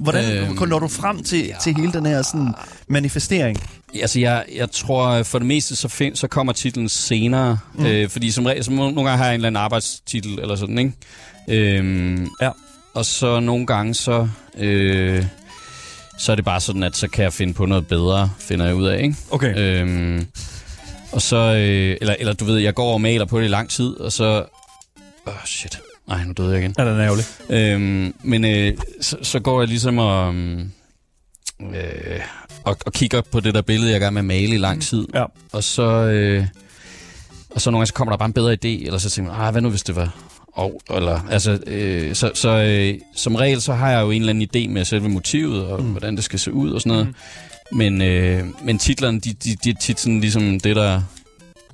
[0.00, 1.54] Hvordan Øhm, øhm, når du frem til, ja.
[1.62, 2.54] til hele den her sådan,
[2.88, 3.58] manifestering?
[4.00, 7.58] Altså, jeg, jeg tror, øh, for det meste, så, find, så kommer titlen senere.
[7.74, 7.86] Mm.
[7.86, 10.92] Øh, fordi som må- nogle gange har jeg en eller anden arbejdstitel, eller sådan, ikke?
[11.48, 12.50] Øhm, Ja.
[12.94, 14.28] Og så nogle gange, så...
[14.58, 15.24] Øh,
[16.18, 18.74] så er det bare sådan, at så kan jeg finde på noget bedre, finder jeg
[18.74, 19.16] ud af, ikke?
[19.30, 19.54] Okay.
[19.58, 20.26] Øhm,
[21.14, 23.70] og så, øh, eller, eller du ved, jeg går og maler på det i lang
[23.70, 24.44] tid, og så...
[25.26, 25.78] Åh, oh, shit.
[26.08, 26.74] Nej, nu døde jeg igen.
[26.78, 27.24] Er den ærgerlig?
[27.50, 30.70] Øhm, men øh, så, så går jeg ligesom og, øhm,
[31.60, 32.20] øh,
[32.64, 34.58] og, og kigger på det der billede, jeg er i gang med at male i
[34.58, 35.06] lang tid.
[35.14, 35.24] Ja.
[35.52, 36.46] Og så, øh,
[37.50, 39.40] og så nogle gange så kommer der bare en bedre idé, eller så tænker man,
[39.40, 40.16] ah, hvad nu hvis det var...
[40.52, 44.32] Og, eller, altså, øh, så, så øh, som regel, så har jeg jo en eller
[44.32, 45.90] anden idé med selve motivet, og mm.
[45.90, 47.06] hvordan det skal se ud og sådan noget.
[47.06, 47.14] Mm.
[47.74, 51.02] Men, øh, men titlerne, de, de, de er tit sådan ligesom det, der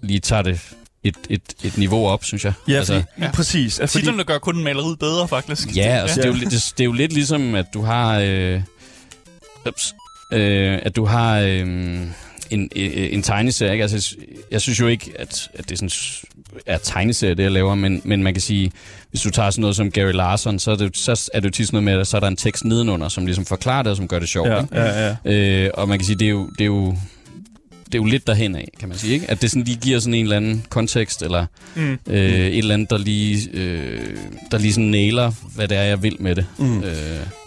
[0.03, 0.61] lige tager det
[1.05, 2.53] et, et, et niveau op, synes jeg.
[2.69, 3.31] Ja, altså, fordi, ja.
[3.33, 3.79] præcis.
[3.81, 5.77] Altså, fordi, Titlerne gør kun maleriet bedre, faktisk.
[5.77, 6.23] Ja, altså, ja.
[6.23, 8.19] Det, er jo, lidt- det, det er jo lidt ligesom, at du har...
[8.25, 8.63] Øh,
[9.69, 9.95] ups,
[10.33, 12.01] øh, at du har øh,
[12.51, 13.73] en, en, en tegneserie.
[13.73, 13.83] Ikke?
[13.83, 14.15] Altså, jeg sy-
[14.51, 15.91] jeg synes jo ikke, at, at det sådan
[16.67, 18.73] er tegneserie, det jeg laver, men, men man kan sige,
[19.11, 21.51] hvis du tager sådan noget som Gary Larson, så er det, så er det jo
[21.51, 23.91] tit sådan noget med, at så er der en tekst nedenunder, som ligesom forklarer det,
[23.91, 24.49] og som gør det sjovt.
[24.49, 24.77] ja, ikke?
[24.81, 25.33] ja, ja.
[25.65, 26.97] Øh, og man kan sige, det er jo, det er jo,
[27.93, 29.13] det er jo lidt derhen af, kan man sige.
[29.15, 29.31] Ikke?
[29.31, 31.99] At det sådan lige giver sådan en eller anden kontekst, eller Mm.
[32.07, 34.01] øh, et eller andet, der lige, øh,
[34.51, 36.47] der lige sådan nailer, hvad det er, jeg vil med det.
[36.59, 36.79] Mm.
[36.83, 36.95] Øh,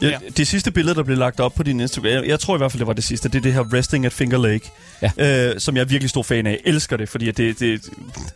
[0.02, 2.58] Ja, det sidste billede, der blev lagt op på din Instagram, jeg, jeg tror i
[2.58, 4.70] hvert fald, det var det sidste, det er det her Resting at Finger Lake,
[5.18, 5.50] ja.
[5.54, 6.52] øh, som jeg er virkelig stor fan af.
[6.52, 7.82] Jeg elsker det, fordi at det, det,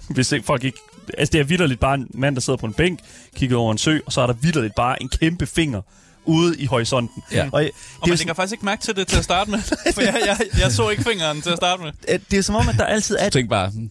[0.09, 0.77] hvis folk ikke...
[1.17, 2.99] Altså, det er vidderligt bare en mand, der sidder på en bænk,
[3.35, 5.81] kigger over en sø, og så er der vidderligt bare en kæmpe finger
[6.27, 7.23] ude i horisonten.
[7.31, 7.49] Ja.
[7.51, 9.59] Og, det, Og man sådan, lægger faktisk ikke mærke til det til at starte med.
[9.93, 12.19] For jeg, jeg, jeg så ikke fingeren til at starte med.
[12.31, 13.89] det er som om, at der altid er tænkte bare, hmm,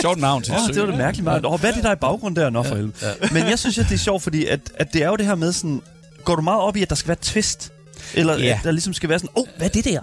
[0.00, 1.46] sjovt navn til Åh, oh, det var det mærkeligt meget.
[1.46, 2.50] Åh, hvad er det, der er i baggrunden der?
[2.50, 2.92] Nå, for helvede.
[3.32, 5.34] Men jeg synes, at det er sjovt, fordi at, at det er jo det her
[5.34, 5.82] med sådan...
[6.24, 7.72] Går du meget op i, at der skal være twist?
[8.14, 8.44] Eller Ja.
[8.44, 10.00] at der ligesom skal være sådan, åh, oh, hvad er det der?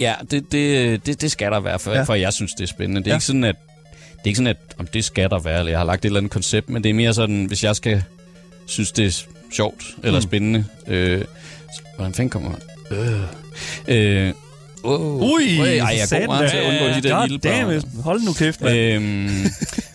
[0.00, 1.96] Ja, det, det, det, det skal der være, for, Ja.
[1.96, 2.02] ja.
[2.02, 3.00] for jeg synes, det er spændende.
[3.00, 3.12] Det er Ja.
[3.12, 3.16] ja.
[3.16, 3.56] ikke sådan, at
[4.12, 6.06] det er ikke sådan, at om det skal der være, eller jeg har lagt et
[6.08, 8.02] eller andet koncept, men det er mere sådan, hvis jeg skal
[8.66, 10.22] synes, det er sjovt eller Mm.
[10.22, 10.64] spændende.
[10.86, 11.24] Øh,
[11.96, 12.60] hvordan fanden kommer man?
[12.98, 14.32] Øh, øh,
[14.82, 17.82] oh, Ui, ej, jeg er god meget til at undgå de der God lille damn.
[18.04, 18.76] Hold nu kæft, mand.
[18.76, 19.04] Øhm,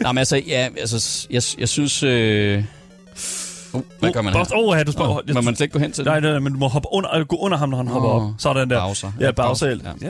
[0.01, 2.03] nej, men altså, ja, altså, jeg, jeg synes...
[2.03, 2.63] Øh,
[3.73, 4.39] uh, hvad gør man her?
[4.55, 5.11] Åh, oh, du spørger.
[5.29, 7.15] Oh, må man ikke gå hen til Nej, nej, nej, men du må hoppe under,
[7.15, 8.29] øh, gå under ham, når han hopper op.
[8.37, 8.79] Sådan der.
[8.79, 9.11] Pauser.
[9.19, 9.67] Ja, Bowser.
[9.67, 9.73] Ja.
[9.73, 9.79] Ja.
[10.01, 10.07] Ja,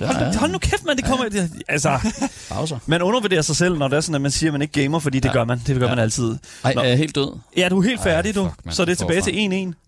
[0.00, 0.32] Ja, hold, ja.
[0.32, 0.96] nu- hold nu kæft, mand.
[0.98, 1.24] Det kommer...
[1.28, 1.98] Det, altså,
[2.50, 2.78] Pauser.
[2.86, 4.98] man undervurderer sig selv, når det er sådan, at man siger, at man ikke gamer,
[4.98, 5.32] fordi det Ja.
[5.32, 5.60] gør man.
[5.66, 5.94] Det gør Ja.
[5.94, 6.36] man altid.
[6.64, 6.80] Ej, Nå.
[6.80, 7.38] er jeg helt død?
[7.56, 8.48] Ja, du er helt færdig, du.
[8.70, 9.32] Så det er tilbage til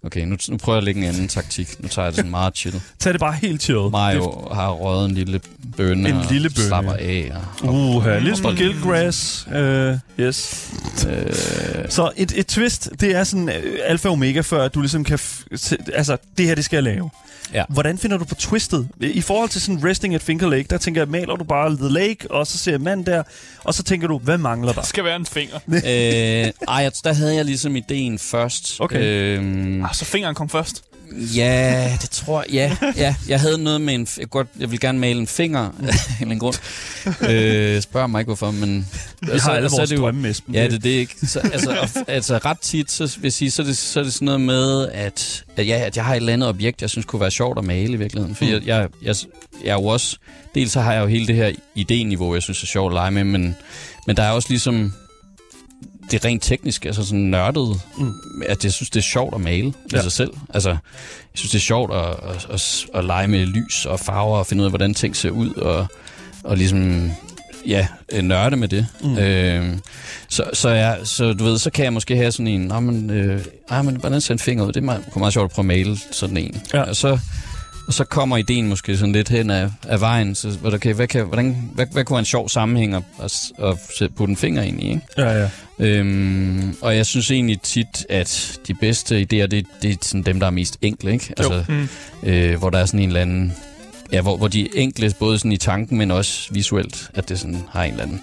[0.03, 0.07] 1-1.
[0.07, 1.83] Okay, nu, nu prøver jeg at lægge en anden taktik.
[1.83, 2.81] Nu tager jeg det sådan meget chill.
[2.99, 3.91] Tag det bare helt chill.
[3.93, 5.41] Mario har røget en lille
[5.77, 6.67] bønne En og lille bønne.
[6.69, 7.33] slapper af.
[7.62, 8.57] Uh, lidt som.
[8.57, 9.49] Gilgrass.
[9.51, 9.55] Uh,
[10.21, 10.71] yes.
[11.09, 11.27] øh,
[11.88, 13.54] Så et, et twist, det er sådan uh,
[13.85, 15.18] alfa og omega, før at du ligesom kan...
[15.94, 17.11] Altså, det her, det skal jeg lave.
[17.54, 17.64] Ja.
[17.68, 18.88] Hvordan finder du på twistet?
[19.00, 21.88] I forhold til sådan Resting at Finger Lake, der tænker jeg, maler du bare The
[21.88, 23.22] Lake, og så ser jeg mand der,
[23.64, 24.81] og så tænker du, hvad mangler der?
[24.81, 25.57] Der skal være en finger.
[25.68, 28.76] øh, ej, jeg- der havde jeg ligesom ideen først.
[28.81, 29.02] Okay.
[29.02, 30.83] Øhm, Ah, så fingeren kom først.
[31.37, 32.77] Ja, det tror jeg.
[32.83, 33.14] Ja, ja.
[33.29, 34.07] Jeg havde noget med en...
[34.18, 35.61] Jeg, godt, jeg vil gerne male en finger
[36.21, 36.55] af en grund.
[37.31, 38.87] Øh, spørg mig ikke, hvorfor, men...
[39.23, 40.55] Vi har alle så er vores drømme, Esben.
[40.55, 41.14] Ja, det er det ikke.
[41.27, 44.05] Så, altså, og, altså, ret tit, så vil jeg sige, så er det, så er
[44.05, 46.90] det sådan noget med, at, at, ja, at jeg har et eller andet objekt, jeg
[46.90, 48.35] synes kunne være sjovt at male i virkeligheden.
[48.37, 48.51] For Mm.
[48.51, 49.14] jeg, jeg, jeg,
[49.64, 50.16] jeg er jo også...
[50.55, 53.11] Dels så har jeg jo hele det her idéniveau, jeg synes er sjovt at lege
[53.11, 53.57] med, men,
[54.07, 54.92] men der er også ligesom
[56.11, 58.12] det rent teknisk, altså sådan nørdet, Mm.
[58.49, 59.99] at jeg synes, det er sjovt at male ja.
[59.99, 60.31] I sig selv.
[60.55, 60.79] Altså, jeg
[61.35, 64.61] synes, det er sjovt at, at, at, at lege med lys og farver og finde
[64.61, 65.87] ud af, hvordan ting ser ud, og,
[66.44, 67.11] og ligesom,
[67.66, 68.87] ja, øh, nørde med det.
[69.03, 69.18] Mm.
[69.18, 69.77] Øh,
[70.29, 73.11] så, så, jeg, så du ved, så kan jeg måske have sådan en, Nå, men,
[73.11, 74.73] øh, ej, men hvordan ser en finger ud?
[74.73, 76.62] Det er meget, kunne meget sjovt at prøve at male sådan en.
[76.75, 76.83] Ja.
[76.83, 77.18] Og så,
[77.87, 81.27] og så kommer ideen måske sådan lidt hen af, af vejen, så okay, hvad, kan,
[81.27, 83.53] hvordan, hvad, hvad kunne være en sjov sammenhæng at, at,
[84.01, 85.01] at putte en finger ind i, ikke?
[85.18, 85.49] Ja, ja.
[85.81, 90.41] Øhm, og jeg synes egentlig tit, at de bedste idéer, det, det er sådan dem,
[90.41, 91.35] der er mest enkle, ikke?
[91.37, 91.88] Altså, Mm.
[92.23, 93.53] øh, hvor der er sådan en eller anden...
[94.12, 97.38] Ja, hvor, hvor de er enkle, både sådan i tanken, men også visuelt, at det
[97.38, 98.21] sådan har en eller anden...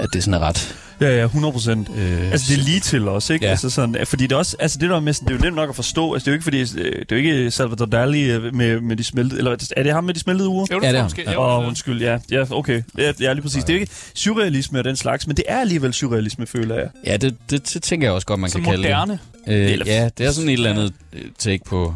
[0.00, 0.76] At det sådan er ret...
[1.00, 1.88] Ja, ja, 100 procent.
[1.96, 3.44] Øh, Altså, det er lige til også, ikke?
[3.44, 3.50] Ja.
[3.50, 5.56] Altså, sådan, fordi det er også, altså, det der med, sådan, det er jo nemt
[5.56, 6.12] nok at forstå.
[6.14, 8.80] Altså, det er jo ikke, fordi, øh, det er jo ikke Salvador Dali øh, med,
[8.80, 10.66] med de smeltede, eller er det ham med de smeltede uger?
[10.72, 11.24] Jo, det Ja, ja, det er måske.
[11.26, 11.36] ham.
[11.38, 12.18] Åh, oh, undskyld, ja.
[12.30, 12.82] Ja, okay.
[12.98, 13.64] Ja, ja, lige præcis.
[13.64, 16.88] Det er jo ikke surrealisme og den slags, men det er alligevel surrealisme, føler jeg.
[17.06, 19.18] ja, det, det, det, tænker jeg også godt, man så kan kalde moderne.
[19.46, 19.52] det.
[19.52, 21.94] Øh, Eller- ja, det er sådan et eller andet øh, take på...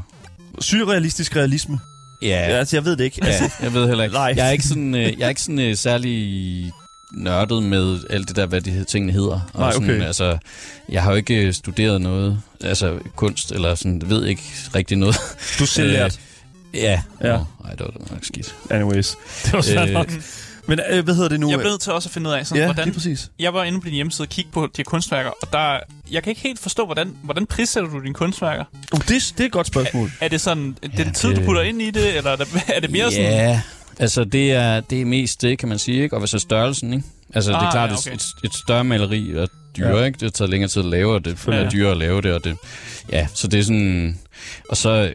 [0.61, 1.79] Surrealistisk realisme.
[2.23, 3.25] Ja, Ja, altså, jeg ved det ikke.
[3.25, 4.15] Altså, ja jeg ved heller ikke.
[4.15, 4.35] Nej.
[4.37, 6.73] Jeg er ikke sådan, øh, jeg er ikke sådan øh, særlig
[7.13, 9.41] nørdet med alt det der, hvad de tingene hedder.
[9.55, 10.03] Og Nej, sådan, okay.
[10.07, 10.39] altså,
[10.89, 14.43] jeg har jo ikke øh, studeret noget, altså kunst, eller sådan, ved ikke
[14.75, 15.17] rigtig noget.
[15.59, 16.21] du er selv lært.
[16.75, 17.03] Ja.
[17.23, 17.37] Ja.
[17.37, 18.55] Nå, ej, det var nok skidt.
[18.71, 19.17] Anyways.
[19.45, 20.13] Det var svært Øh, nok.
[20.67, 21.51] Men øh, hvad hedder det nu?
[21.51, 22.85] Jeg er nødt til også at finde ud af, sådan, ja, hvordan...
[22.85, 23.31] lige præcis.
[23.39, 25.79] Jeg var inde på din hjemmeside og kigge på de her kunstværker, og der,
[26.11, 28.65] jeg kan ikke helt forstå, hvordan, hvordan prissætter du dine kunstværker?
[28.93, 30.11] Uh, det, det er et godt spørgsmål.
[30.21, 32.31] Er det sådan, det er Ja, det tid, du det- putter ind i det, eller
[32.31, 33.59] er det, er det mere sådan...
[33.99, 36.17] Altså det er, det er mest det, kan man sige, ikke?
[36.17, 37.05] Og hvad så størrelsen, ikke?
[37.35, 38.15] Altså det er Ah, klart, ja, okay.
[38.15, 40.05] et, et, større maleri er dyrere, Ja.
[40.05, 40.19] ikke?
[40.21, 41.69] Det tager længere tid at lave, og det Ja, er ja.
[41.69, 42.57] dyrere at lave det, og det...
[43.13, 44.19] Ja, så det er sådan...
[44.69, 45.13] Og så, øh,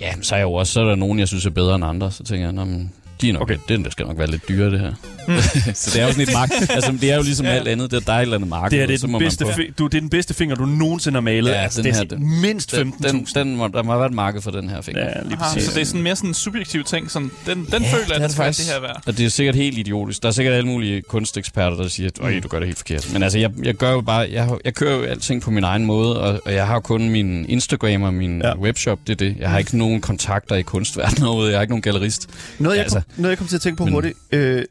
[0.00, 1.84] ja, så er jeg jo også, så er der nogen, jeg synes er bedre end
[1.84, 3.54] andre, så tænker jeg, men de er nok, Okay.
[3.54, 3.76] okay.
[3.76, 4.92] det der skal nok være lidt dyrere, det her.
[5.28, 5.34] Mm.
[5.74, 6.50] så det er jo sådan et mark.
[6.70, 7.52] Altså, det er jo ligesom Ja.
[7.52, 7.90] alt andet.
[7.90, 8.70] Det er, der er et eller andet marked.
[8.78, 11.16] Det, er, det, er den bedste fi- du, det er den bedste finger, du nogensinde
[11.16, 11.50] har malet.
[11.50, 12.78] Ja, altså, den det er her, den- mindst 15.000.
[12.78, 15.02] den, den, den må, der må være et marked for den her finger.
[15.02, 17.82] Ja, lige Aha, så det er sådan mere sådan en subjektiv ting, sådan, den, den
[17.82, 18.66] Ja, føler det er at det det faktisk.
[18.68, 19.02] det her værd.
[19.06, 20.22] Og det er sikkert helt idiotisk.
[20.22, 22.42] Der er sikkert alle mulige kunsteksperter, der siger, at Mm.
[22.42, 23.10] du gør det helt forkert.
[23.12, 25.84] Men altså, jeg, jeg gør jo bare, jeg, jeg kører jo alting på min egen
[25.84, 28.58] måde, og, og jeg har jo kun min Instagram og min Ja.
[28.58, 29.36] webshop, det er det.
[29.38, 31.50] Jeg har ikke nogen kontakter i kunstverdenen overhovedet.
[31.50, 32.28] Jeg har ikke nogen gallerist.
[32.58, 34.18] Noget, jeg, Altså, noget, jeg kom til at tænke på men- hurtigt.
[34.32, 34.64] Øh,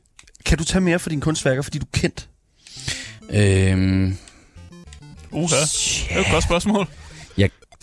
[0.46, 2.28] kan du tage mere for dine kunstværker, fordi du er kendt?
[3.30, 4.18] Øhm,
[5.32, 6.88] Uha, det er jo et godt spørgsmål.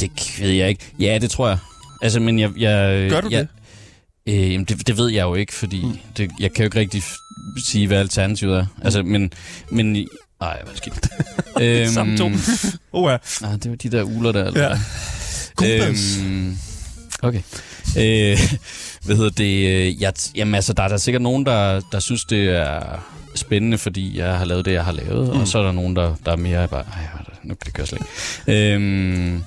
[0.01, 0.85] det ved jeg ikke.
[1.01, 1.59] Ja, det tror jeg.
[2.03, 2.51] Altså, men jeg...
[2.57, 3.47] jeg Gør du jeg,
[4.27, 4.35] det?
[4.35, 5.99] Øh, jamen, det, det ved jeg jo ikke, fordi Mm.
[6.17, 7.03] det, jeg kan jo ikke rigtig
[7.67, 8.67] sige, hvad alternativet er.
[8.83, 9.33] Altså, men...
[9.71, 9.97] men
[10.41, 11.09] ej, hvad er skidt.
[11.61, 12.31] øhm, Samme to.
[12.93, 13.17] Oh, ja.
[13.47, 14.45] Ah, det var de der uler der.
[14.45, 14.79] Eller Ja.
[15.55, 16.19] Kubas.
[16.25, 16.59] Øhm,
[17.23, 17.41] okay.
[17.99, 18.39] Øh,
[19.05, 19.69] hvad hedder det?
[19.69, 23.79] øh, Jeg, jamen altså, der er der sikkert nogen, der, der synes, det er spændende,
[23.79, 25.35] fordi jeg har lavet det, jeg har lavet.
[25.35, 25.41] Mm.
[25.41, 26.83] Og så er der nogen, der, der er mere bare...
[26.83, 27.09] Ej,
[27.43, 28.01] nu kan det køre slet
[28.47, 28.75] ikke.
[28.75, 29.43] Øhm,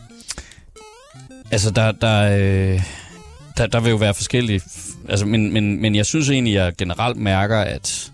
[1.52, 2.82] Altså, der, der, øh,
[3.58, 4.62] der, der vil jo være forskellige...
[5.10, 8.12] Altså, men, men, men jeg synes egentlig, jeg generelt mærker, at,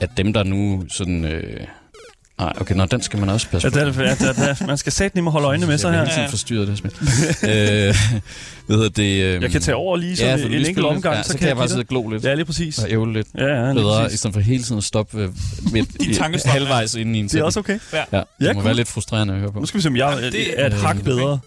[0.00, 1.24] at dem, der nu sådan...
[1.24, 1.60] Øh,
[2.38, 4.00] Nej, okay, nå, den skal man også passe Ja, på.
[4.02, 6.04] ja, der, der, man skal satme med holde øjnene med sig Jeg her.
[6.04, 6.76] hele tiden forstyrret, det er
[7.88, 7.94] øh,
[8.68, 9.22] hedder det?
[9.36, 11.32] Øh, Jeg kan tage over lige sådan ja, en, en enkelt spille omgang, ja, så,
[11.32, 12.24] så, kan jeg bare give sidde og glo lidt.
[12.24, 12.78] Ja, lige præcis.
[12.78, 13.26] Og ævle lidt.
[13.38, 14.18] Ja, ja, Bedre, i præcis.
[14.18, 15.28] stedet for hele tiden at stoppe øh,
[15.72, 16.12] midt i,
[16.44, 16.50] ja.
[16.50, 17.78] halvvejs inde i en Det er også okay.
[17.92, 18.64] Ja, det Ja, må cool.
[18.64, 19.60] være lidt frustrerende at høre på.
[19.60, 21.38] Nu skal vi se, om jeg Jamen, det- er et hak bedre.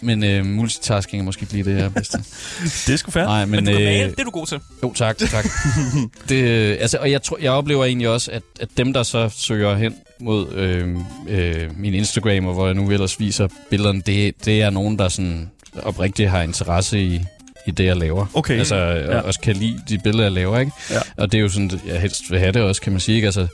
[0.00, 2.18] Men øh, multitasking er måske ikke lige det her bedste.
[2.86, 3.24] Det er sgu fair.
[3.24, 3.64] Nej, Men men...
[3.64, 4.60] du kan male, øh, det er du god til.
[4.82, 5.44] jo, tak, tak.
[6.28, 9.28] det, øh, altså, og jeg, tror, jeg oplever egentlig også, at, at dem, der så
[9.36, 10.96] søger hen mod øh,
[11.28, 15.08] øh, min Instagram, og hvor jeg nu ellers viser billederne, det, det er nogen, der
[15.08, 15.50] sådan
[15.82, 17.20] oprigtigt har interesse i,
[17.66, 18.26] i det, jeg laver.
[18.34, 18.58] Okay.
[18.58, 19.20] Altså, ja.
[19.20, 20.72] også kan lide de billeder, jeg laver, ikke?
[20.90, 20.98] Ja.
[21.16, 23.26] Og det er jo sådan, jeg helst vil have det også, kan man sige, ikke?
[23.26, 23.46] Altså,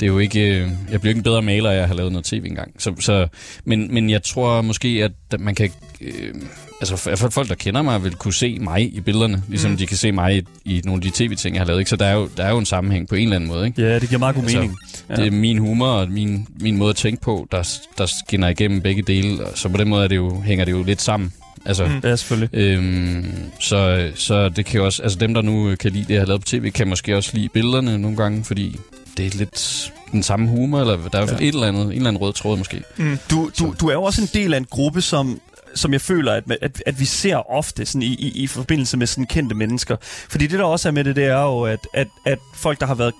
[0.00, 0.40] det er jo ikke...
[0.60, 2.72] øh, Jeg bliver ikke en bedre maler, af at have lavet noget tv engang.
[2.78, 3.26] Så, så,
[3.64, 5.70] men, men jeg tror måske, at man kan...
[6.00, 6.34] Øh,
[6.80, 6.96] altså,
[7.30, 9.76] folk, der kender mig, vil kunne se mig i billederne, ligesom Mm.
[9.76, 11.78] de kan se mig i, i nogle af de tv-ting, jeg har lavet.
[11.80, 11.90] Ikke?
[11.90, 13.82] Så der er, jo, der er jo en sammenhæng på en eller anden måde, ikke?
[13.82, 14.76] Ja, det giver meget god Altså, mening.
[15.10, 15.14] Ja.
[15.16, 18.80] Det er min humor og min, min måde at tænke på, der, der skinner igennem
[18.80, 19.38] begge dele.
[19.54, 21.32] Så på den måde er det jo, hænger det jo lidt sammen.
[21.66, 22.00] Altså, mm.
[22.04, 22.48] Ja, selvfølgelig.
[22.52, 23.26] Øhm,
[23.60, 26.26] så, så det kan jo også, altså dem, der nu kan lide det, jeg har
[26.26, 28.76] lavet på tv, kan måske også lide billederne nogle gange, fordi
[29.16, 31.46] det er lidt den samme humor, eller der er i hvert fald Ja.
[31.48, 32.82] et eller andet, en eller anden rød tråd måske.
[32.96, 33.18] Mm.
[33.30, 35.40] Du, du, du er jo også en del af en gruppe, som
[35.76, 39.06] som jeg føler, at, at, at vi ser ofte sådan i, i, i forbindelse med
[39.06, 39.96] sådan kendte mennesker.
[40.28, 42.86] Fordi det, der også er med det, det er jo, at, at, at folk, der
[42.86, 43.12] har været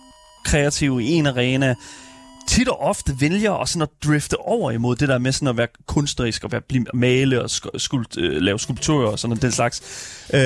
[0.44, 1.74] kreative i en arena,
[2.48, 5.56] tit og ofte vælger at, sådan at drifte over imod det der med sådan at
[5.56, 9.52] være kunstnerisk og være, blive, male og sk- skult, øh, lave skulpturer og sådan den
[9.52, 9.80] slags.
[10.34, 10.40] Øh,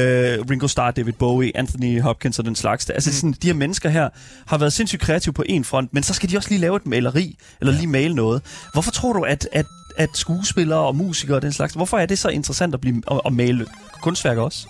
[0.51, 2.91] Ringo Starr, David Bowie, Anthony Hopkins og den slags.
[2.91, 4.09] Altså sådan, de her mennesker her
[4.47, 6.87] har været sindssygt kreative på en front, men så skal de også lige lave et
[6.87, 8.43] maleri, eller lige male noget.
[8.73, 12.19] Hvorfor tror du, at, at, at skuespillere og musikere og den slags, hvorfor er det
[12.19, 13.67] så interessant at, blive, at, at male
[14.03, 14.67] kunstværker også?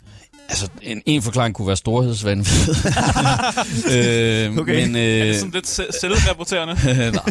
[0.49, 2.75] Altså, en, en forklaring kunne være storhedsvandvid.
[3.95, 4.87] øh, Okay.
[4.87, 6.75] Men, Er øh, det sådan lidt se- selvrapporterende?
[7.13, 7.23] Nej,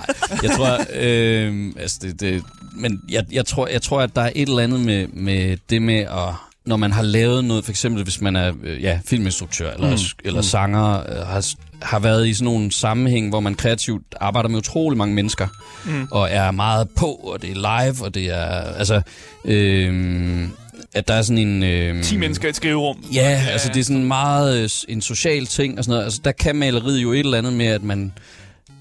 [0.44, 2.44] jeg tror, øh, altså det, det,
[2.76, 5.82] men jeg, jeg, tror, jeg tror, at der er et eller andet med, med det
[5.82, 6.34] med at
[6.66, 9.94] når man har lavet noget, for eksempel hvis man er øh, ja, filminstruktør eller, Mm.
[9.94, 10.28] mm.
[10.28, 11.46] eller sanger, øh, har,
[11.82, 15.48] har været i sådan nogle sammenhæng, hvor man kreativt arbejder med utrolig mange mennesker,
[15.86, 16.08] Mm.
[16.12, 19.02] og er meget på, og det er live, og det er, altså,
[19.46, 20.48] øh,
[20.94, 21.64] at der er sådan en...
[21.64, 23.06] Øh, 10 mennesker i et skriverum.
[23.14, 26.04] Ja, altså det er sådan meget øh, en social ting og sådan noget.
[26.04, 28.14] Altså der kan maleriet jo et eller andet med, at man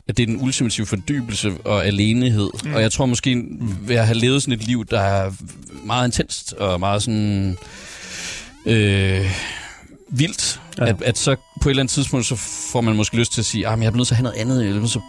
[0.08, 2.50] at det er den ultimative fordybelse og alenehed.
[2.64, 2.68] Mm.
[2.68, 2.74] Mm.
[2.74, 3.44] Og jeg tror måske,
[3.80, 5.32] ved at have levet sådan et liv, der er
[5.84, 7.56] meget intenst og meget sådan
[8.66, 9.30] øh,
[10.10, 10.84] vildt, Ja.
[10.84, 10.90] ja.
[10.90, 12.36] at, at så på et eller andet tidspunkt, så
[12.72, 14.38] får man måske lyst til at sige, at jeg bliver nødt til at have noget
[14.40, 15.00] andet, eller så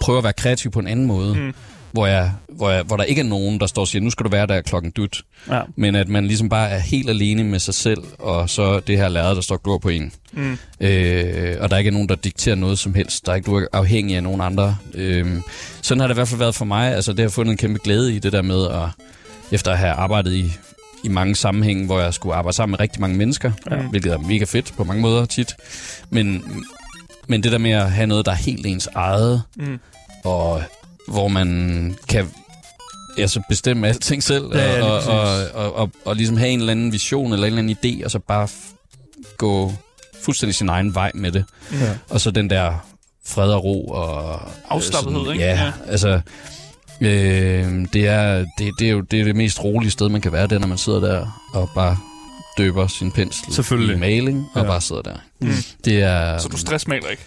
[0.00, 1.34] prøve at være kreativ på en anden måde.
[1.34, 1.54] Mm.
[1.92, 4.24] Hvor, jeg, hvor, jeg, hvor der ikke er nogen, der står og siger, nu skal
[4.24, 5.22] du være der klokken dut.
[5.50, 5.60] Ja.
[5.76, 9.08] Men at man ligesom bare er helt alene med sig selv, og så det her
[9.08, 10.12] lærred, der står glor på en.
[10.32, 10.58] Mm.
[10.80, 13.26] Øh, og der er ikke nogen, der dikterer noget som helst.
[13.26, 14.76] Der er ikke du er afhængig af nogen andre.
[14.94, 15.26] Øh,
[15.82, 16.94] sådan har det i hvert fald været for mig.
[16.94, 18.88] Altså, det har fundet en kæmpe glæde i, det der med at,
[19.52, 20.52] efter at have arbejdet i,
[21.04, 23.76] i mange sammenhænge, hvor jeg skulle arbejde sammen med rigtig mange mennesker, ja.
[23.76, 25.54] hvilket er mega fedt på mange måder tit.
[26.10, 26.44] Men,
[27.28, 29.78] men det der med at have noget, der er helt ens eget, Mm.
[30.24, 30.62] og
[31.10, 32.28] hvor man kan
[33.18, 36.60] altså bestemme alting selv, Ja, ja, og, og, og, og, og, og ligesom have en
[36.60, 39.72] eller anden vision eller en eller anden idé, og så bare f- gå
[40.22, 41.44] fuldstændig sin egen vej med det.
[41.72, 41.76] Ja.
[42.08, 42.86] Og så den der
[43.26, 44.32] fred og ro og...
[44.34, 45.44] øh, Afslappethed, sådan- ikke?
[45.44, 45.72] Ja, Ja.
[45.88, 46.20] altså...
[47.02, 50.32] Øh, det, er, det, det er jo det, er det mest rolige sted, man kan
[50.32, 51.96] være, det er, når man sidder der og bare
[52.58, 54.66] døber sin pensel i maling, og Ja.
[54.68, 55.14] bare sidder der.
[55.40, 55.52] Mm.
[55.84, 56.38] Det er...
[56.38, 57.22] Så du stressmaler ikke?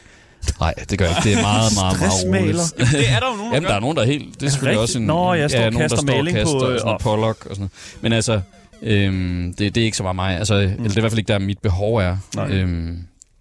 [0.60, 1.29] Nej, det gør jeg ikke.
[1.29, 2.73] Det er meget, meget, meget roligt.
[2.79, 4.39] Jamen, det er der jo nogen, der Jamen, der er nogen, der er helt...
[4.39, 5.06] Det er selvfølgelig også en...
[5.06, 6.97] Nå, jeg står og nogen, der kaster står og maling på, kaster og øh, sådan.
[7.01, 7.71] Pollock og sådan noget.
[8.01, 8.41] Men altså,
[8.82, 10.38] øhm, det, det er ikke så meget mig.
[10.38, 10.62] Altså, mm.
[10.62, 12.17] eller det er i hvert fald ikke, der mit behov er.
[12.36, 12.51] Nej.
[12.51, 12.97] Øhm,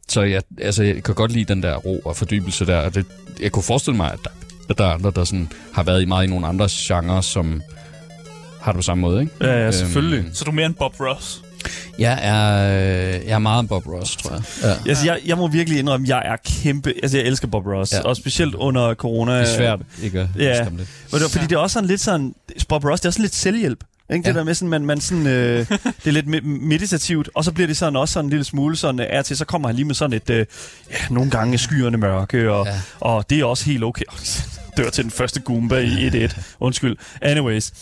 [0.09, 2.77] så jeg, altså, jeg kan godt lide den der ro og fordybelse der.
[2.79, 3.07] Og det,
[3.41, 4.31] jeg kunne forestille mig, at der,
[4.71, 7.63] at der er andre, der sådan, har været i meget i nogle andre genrer, som
[8.61, 9.33] har det på samme måde, ikke?
[9.41, 10.19] Ja, ja, selvfølgelig.
[10.19, 11.43] Øhm, Så du er mere en Bob Ross.
[11.99, 14.43] Jeg, er, øh, jeg er meget Bob Ross, tror jeg.
[14.63, 14.89] Ja.
[14.91, 16.93] Altså, jeg, jeg må virkelig indrømme, at jeg er kæmpe...
[17.03, 17.93] Altså, jeg elsker Bob Ross.
[17.93, 18.01] Ja.
[18.01, 19.33] Og specielt under corona.
[19.39, 20.65] Det er svært ikke at Ja.
[21.13, 22.35] det, fordi det er også sådan lidt sådan...
[22.69, 23.85] Bob Ross, det er også lidt selvhjælp.
[24.13, 24.23] Ikke?
[24.23, 24.39] Det Ja.
[24.39, 27.67] der med sådan, man, man sådan, øh, det er lidt me- meditativt, og så bliver
[27.67, 29.85] det sådan også sådan en lille smule sådan, øh, er til, så kommer han lige
[29.87, 30.47] med sådan et, øh,
[30.91, 32.67] ja, nogle gange skyerne mørke, og.
[32.67, 32.81] Ja.
[33.01, 34.05] og det er også helt okay.
[34.77, 36.41] dør til den første Goomba i 1-1.
[36.61, 36.97] Undskyld.
[37.23, 37.73] Anyways.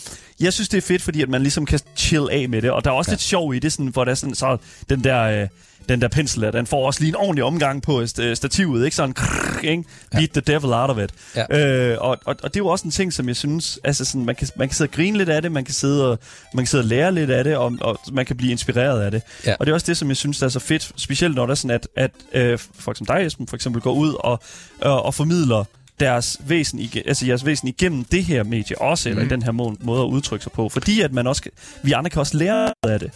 [0.41, 2.71] Jeg synes, det er fedt, fordi at man ligesom kan chill af med det.
[2.71, 3.13] Og der er også ja.
[3.13, 4.57] lidt sjov i det, sådan, hvor der er sådan, så
[4.89, 5.21] den der...
[5.21, 5.47] Øh,
[5.89, 8.95] den der pensel der, den får også lige en ordentlig omgang på st- stativet, ikke?
[8.95, 9.83] Sådan, krrr, ikke?
[10.11, 10.41] Beat ja.
[10.41, 11.11] the devil out of it.
[11.35, 11.91] Ja.
[11.91, 14.25] Øh, og, og, og det er jo også en ting, som jeg synes, altså sådan,
[14.25, 16.19] man kan, man kan sidde og grine lidt af det, man kan sidde og,
[16.53, 19.11] man kan sidde og lære lidt af det, og, og man kan blive inspireret af
[19.11, 19.21] det.
[19.45, 19.55] Ja.
[19.59, 21.51] Og det er også det, som jeg synes, der er så fedt, specielt når der
[21.51, 24.39] er sådan, at, at øh, folk som dig, Esben, for eksempel, går ud og,
[24.81, 25.63] og, og formidler
[26.01, 29.11] deres væsen, altså jeres væsen igennem det her medie også, mm.
[29.11, 30.69] eller i den her måde, måde at udtrykke sig på.
[30.69, 31.43] Fordi at man også,
[31.83, 33.11] vi andre kan også lære af det.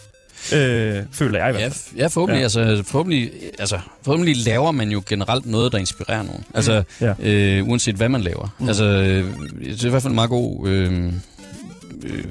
[0.52, 1.96] Øh, føler jeg i hvert fald.
[1.96, 2.42] Ja, ja forhåbentlig, ja.
[2.42, 6.44] Altså, forhåbentlig, altså, forhåbentlig laver man jo generelt noget, der inspirerer nogen.
[6.54, 7.14] Altså, ja.
[7.20, 8.54] øh, uanset hvad man laver.
[8.58, 8.68] Mm.
[8.68, 10.68] Altså, det er i hvert fald en meget god...
[10.68, 11.12] Øh,
[12.06, 12.24] øh,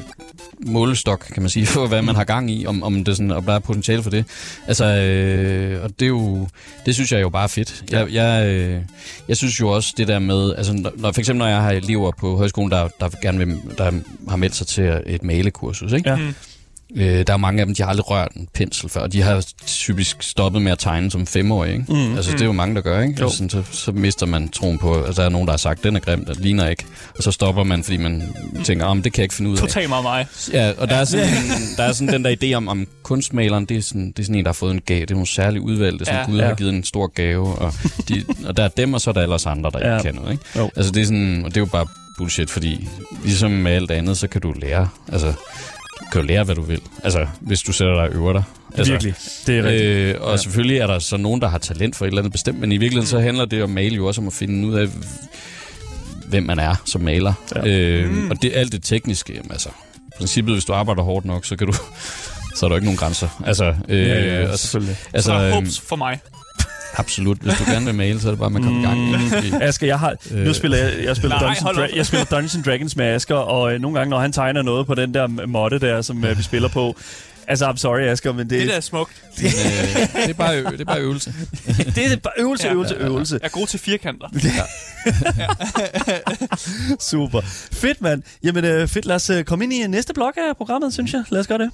[0.59, 3.43] målestok, kan man sige, for hvad man har gang i, om, om det sådan, og
[3.43, 4.25] der er potentiale for det.
[4.67, 6.47] Altså, øh, og det er jo,
[6.85, 7.83] det synes jeg jo bare er fedt.
[7.91, 8.81] Jeg, jeg, øh,
[9.27, 12.11] jeg synes jo også det der med, altså, når, for eksempel når jeg har elever
[12.11, 13.91] på højskolen, der, der gerne vil, der
[14.29, 16.09] har meldt sig til et malekursus, ikke?
[16.09, 16.17] Ja.
[16.95, 17.01] Mm.
[17.01, 19.07] Øh, der er mange af dem, de har aldrig rørt en pensel før.
[19.07, 21.73] De har typisk stoppet med at tegne som femårige.
[21.73, 21.85] Ikke?
[21.89, 22.37] Mm, altså, mm.
[22.37, 23.01] det er jo mange, der gør.
[23.01, 23.23] Ikke?
[23.23, 25.83] Altså, så, så mister man troen på, at altså, der er nogen, der har sagt,
[25.83, 26.85] den er grim, den ligner ikke.
[27.17, 28.23] Og så stopper man, fordi man
[28.63, 29.61] tænker, oh, det kan jeg ikke finde ud af.
[29.61, 30.25] Totalt meget mig.
[30.53, 31.27] Ja, og der er sådan,
[31.77, 34.35] der er sådan den der idé om, om kunstmaleren, det er, sådan, det er sådan
[34.35, 35.01] en, der har fået en gave.
[35.01, 36.47] Det er nogle særlige udvalgte, som ja, Gud ja.
[36.47, 37.55] har givet en stor gave.
[37.55, 37.73] Og,
[38.09, 39.97] de, og der er dem, og så er der ellers andre, der ja.
[39.97, 40.31] ikke kan noget.
[40.31, 40.43] Ikke?
[40.55, 40.69] Jo.
[40.75, 42.87] Altså, det er sådan, og det er jo bare bullshit, fordi
[43.23, 44.89] ligesom med alt andet, så kan du lære.
[45.11, 45.33] Altså,
[46.11, 46.81] kan jo lære, hvad du vil.
[47.03, 48.43] Altså, hvis du sætter dig og øver dig.
[48.77, 49.15] Altså, Virkelig,
[49.47, 49.89] det er rigtigt.
[49.89, 50.37] Øh, og ja.
[50.37, 52.77] selvfølgelig er der så nogen, der har talent for et eller andet bestemt, men i
[52.77, 54.87] virkeligheden så handler det at male jo også om at finde ud af,
[56.27, 57.33] hvem man er som maler.
[57.55, 57.67] Ja.
[57.67, 58.29] Øh, mm.
[58.31, 61.67] Og det alt det tekniske, altså, i princippet, hvis du arbejder hårdt nok, så kan
[61.67, 61.73] du
[62.55, 63.41] så er der ikke nogen grænser.
[63.45, 64.97] Altså, øh, ja, ja, altså, selvfølgelig.
[65.13, 66.19] Altså, så der er håbs for mig.
[66.97, 67.37] Absolut.
[67.37, 68.85] Hvis du gerne vil male, så er det bare, man kommer mm.
[68.85, 69.53] i gang.
[69.53, 69.61] Mm.
[69.61, 72.95] Asger, jeg, har, nu spiller jeg, jeg, spiller Nej, Dungeons, Dra- jeg spiller Dungeons Dragons
[72.95, 76.01] med Asger, og øh, nogle gange, når han tegner noget på den der modde der,
[76.01, 76.95] som øh, vi spiller på,
[77.47, 78.59] Altså, I'm sorry, Asger, men det...
[78.59, 79.11] Det der er smukt.
[79.37, 79.51] Men, øh,
[80.23, 81.33] det, er bare, ø- det er bare øvelse.
[81.95, 83.39] det er bare øvelse, øvelse, øvelse.
[83.41, 84.27] Jeg er god til firkanter.
[84.45, 84.63] Ja.
[86.99, 87.41] Super.
[87.71, 88.23] Fedt, mand.
[88.43, 89.05] Jamen, øh, fedt.
[89.05, 91.23] Lad os øh, komme ind i næste blok af programmet, synes jeg.
[91.29, 91.71] Lad os gøre det.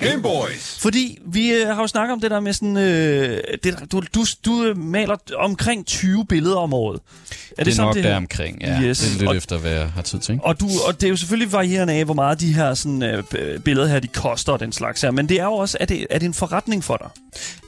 [0.00, 0.78] Gameboys.
[0.80, 2.76] Fordi vi øh, har jo snakket om det der med sådan...
[2.76, 7.00] Øh, det, du, du, du maler omkring 20 billeder om året.
[7.00, 8.80] Er det, det er sådan, nok det der omkring, ja.
[8.82, 8.98] Yes.
[8.98, 10.32] Det er lidt og, efter, hvad jeg har tid til.
[10.32, 10.44] Ikke?
[10.44, 13.60] Og, du, og det er jo selvfølgelig varierende af, hvor meget de her sådan, øh,
[13.60, 15.10] billeder her, de koster og den slags her.
[15.10, 15.76] Men det er jo også...
[15.80, 17.08] Er det, er det en forretning for dig?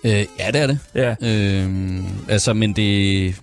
[0.04, 0.78] Øh, ja, det er det.
[0.94, 1.14] Ja.
[1.20, 3.34] Øh, altså, men det...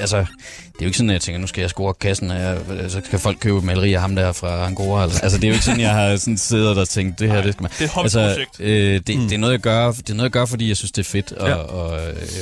[0.00, 0.26] Altså,
[0.72, 2.58] det er jo ikke sådan, at jeg tænker, nu skal jeg score kassen, og jeg,
[2.88, 5.02] så skal folk købe maleri af ham der fra Angora.
[5.02, 7.34] Altså, altså det er jo ikke sådan, jeg har sådan siddet og tænkt, det her,
[7.34, 7.70] Nej, det skal man...
[7.78, 9.22] Det er et altså, øh, det, mm.
[9.22, 11.10] det, er noget, jeg gør, det er noget, jeg gør, fordi jeg synes, det er
[11.10, 11.32] fedt.
[11.32, 11.54] Og, ja.
[11.54, 11.90] og,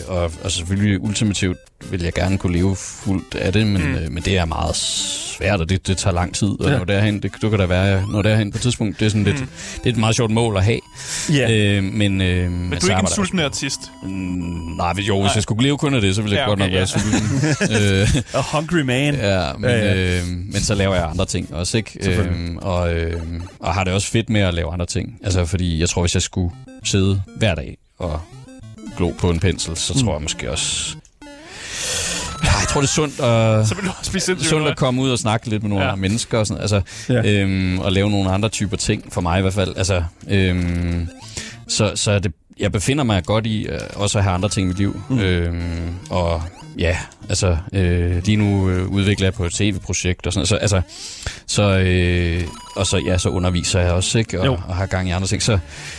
[0.09, 1.59] og, og, og selvfølgelig ultimativt
[1.91, 3.95] vil jeg gerne kunne leve fuldt af det, men, mm.
[3.95, 6.61] øh, men det er meget svært, og det, det tager lang tid.
[6.61, 6.79] Og ja.
[6.79, 9.23] når derhen, det, du kan da være, når derhen på et tidspunkt, det er sådan
[9.23, 9.27] mm.
[9.27, 9.39] lidt,
[9.77, 10.81] det er et meget sjovt mål at have.
[11.33, 11.51] Ja.
[11.53, 13.81] Øh, men, øh, men du er ikke en sulten artist?
[14.03, 15.23] Mm, nej, hvis, jo, nej.
[15.23, 16.77] hvis jeg skulle leve kun af det, så ville jeg ja, okay, godt nok ja.
[16.77, 17.23] være sulten.
[17.77, 19.15] øh, A hungry man.
[19.15, 20.19] Ja, men, ja, ja.
[20.19, 22.11] Øh, men så laver jeg andre ting også, ikke?
[22.11, 23.23] Øh, og, øh,
[23.59, 25.19] og har det også fedt med at lave andre ting.
[25.25, 26.55] Altså, fordi jeg tror, hvis jeg skulle
[26.85, 28.21] sidde hver dag og
[28.97, 30.01] glo på en pensel, så mm.
[30.05, 30.97] tror jeg måske også,
[32.43, 35.11] jeg tror, det er sundt at, så vil du også blive sundt at komme ud
[35.11, 35.95] og snakke lidt med nogle ja.
[35.95, 37.23] mennesker og sådan, altså, ja.
[37.25, 39.77] øhm, og lave nogle andre typer ting, for mig i hvert fald.
[39.77, 41.09] Altså, øhm,
[41.69, 44.69] så, så det, jeg befinder mig godt i øh, også at have andre ting i
[44.69, 45.03] mit liv.
[45.09, 45.19] Mm.
[45.19, 46.43] Øhm, og
[46.79, 46.97] ja,
[47.29, 50.83] altså øh, lige nu øh, udvikler jeg på et tv-projekt og sådan så, altså,
[51.47, 52.43] så, øh,
[52.77, 54.41] og så, ja, så underviser jeg også, ikke?
[54.41, 55.43] Og, og har gang i andre ting.
[55.43, 55.59] Så,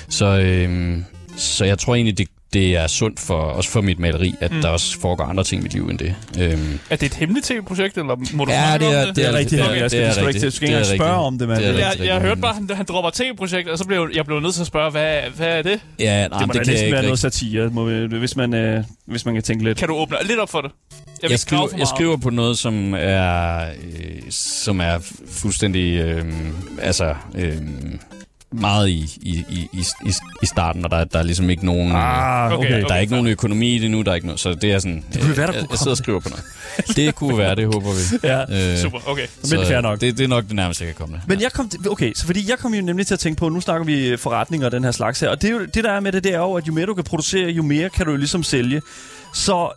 [0.10, 0.98] så, øh,
[1.38, 4.62] så jeg tror egentlig, det, det er sundt for, også for mit maleri, at mm.
[4.62, 6.16] der også foregår andre ting i mit liv end det.
[6.40, 6.80] Øhm.
[6.90, 9.16] Er det et hemmeligt tv-projekt, eller må du ja, det er, det?
[9.16, 9.62] det er rigtigt.
[9.62, 9.82] Okay.
[9.82, 10.46] Jeg skal, det er rigtigt.
[10.46, 11.64] Du skal ikke engang spørge om det, mand.
[11.64, 14.54] Det jeg, jeg hørte bare, at han, dropper tv-projekt, og så blev jeg blev nødt
[14.54, 15.80] til at spørge, hvad, hvad er det?
[16.00, 18.84] Ja, nej, det må det da næsten være noget satire, må vi, hvis, man, øh,
[19.06, 19.78] hvis man kan tænke lidt.
[19.78, 20.72] Kan du åbne lidt op for det?
[21.24, 26.00] Jeg, jeg, skriver, jeg skriver på noget, som er, øh, som er fuldstændig...
[26.00, 26.26] Øh,
[26.82, 27.16] altså...
[27.36, 27.58] Øh,
[28.54, 29.70] meget i, i, i,
[30.06, 31.92] i, i starten, og der, der er ligesom ikke nogen...
[31.92, 34.40] Ah, okay, okay, der er ikke nogen økonomi i det nu, der er ikke noget,
[34.40, 35.06] så det er sådan...
[35.14, 36.45] Det kunne være, der jeg, jeg sidder og skriver på noget.
[36.95, 38.20] Det kunne være, det håber vi.
[38.28, 39.28] ja, øh, super, okay.
[39.43, 40.02] Så, Men fair nok.
[40.02, 41.28] Det, det er nok det nærmeste, jeg kan komme det.
[41.28, 43.49] Men jeg kom, til, okay, så fordi jeg kom jo nemlig til at tænke på,
[43.49, 45.91] nu snakker vi forretninger og den her slags her, og det, er jo, det der
[45.91, 48.06] er med det, det er jo, at jo mere du kan producere, jo mere kan
[48.06, 48.82] du jo ligesom sælge.
[49.34, 49.70] Så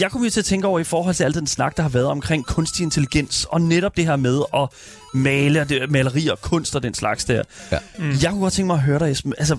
[0.00, 1.90] jeg kommer jo til at tænke over i forhold til al den snak, der har
[1.90, 4.68] været omkring kunstig intelligens, og netop det her med at
[5.16, 7.42] male, det, malerier, kunst og den slags der.
[7.72, 7.78] Ja.
[7.98, 8.12] Mm.
[8.22, 9.34] Jeg kunne godt tænke mig at høre dig, Esben.
[9.38, 9.56] Altså,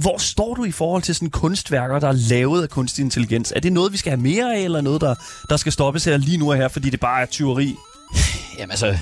[0.00, 3.52] hvor står du i forhold til sådan kunstværker, der er lavet af kunstig intelligens?
[3.56, 5.14] Er det noget, vi skal have mere af, eller noget, der,
[5.50, 7.76] der skal stoppes her lige nu og her, fordi det bare er tyveri?
[8.58, 8.98] Jamen altså,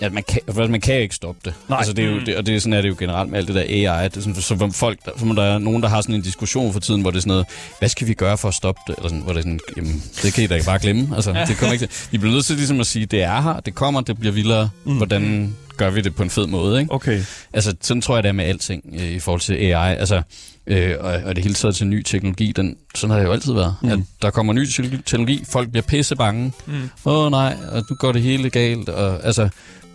[0.00, 1.54] ja, man, kan, man kan ikke stoppe det.
[1.68, 1.78] Nej.
[1.78, 3.48] Altså, det er jo, det, og det, er sådan er det jo generelt med alt
[3.48, 4.08] det der AI.
[4.08, 6.22] Det er sådan, så, så folk, der, som der er nogen, der har sådan en
[6.22, 7.46] diskussion for tiden, hvor det er sådan noget,
[7.78, 8.96] hvad skal vi gøre for at stoppe det?
[8.96, 11.16] Eller sådan, hvor det er sådan, jamen, det kan I da bare glemme.
[11.16, 12.08] Altså, det kommer ikke til.
[12.10, 14.70] Vi bliver nødt til ligesom at sige, det er her, det kommer, det bliver vildere.
[14.84, 14.96] Mm.
[14.96, 16.92] Hvordan gør vi det på en fed måde, ikke?
[16.92, 17.22] Okay.
[17.52, 19.96] Altså, sådan tror jeg, det er med alting øh, i forhold til AI.
[19.96, 20.22] Altså,
[20.66, 23.52] øh, og, og det hele taget til ny teknologi, den, sådan har det jo altid
[23.52, 23.76] været.
[23.82, 23.88] Mm.
[23.88, 26.52] At der kommer ny te- teknologi, folk bliver pisse bange.
[26.68, 26.88] Åh mm.
[27.04, 28.88] oh, nej, og nu går det hele galt.
[28.88, 29.48] Og, altså,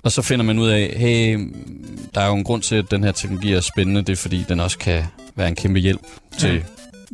[0.04, 1.39] og så finder man ud af, hey,
[2.16, 4.02] der er jo en grund til, at den her teknologi er spændende.
[4.02, 5.04] Det er, fordi den også kan
[5.36, 6.02] være en kæmpe hjælp
[6.38, 6.64] til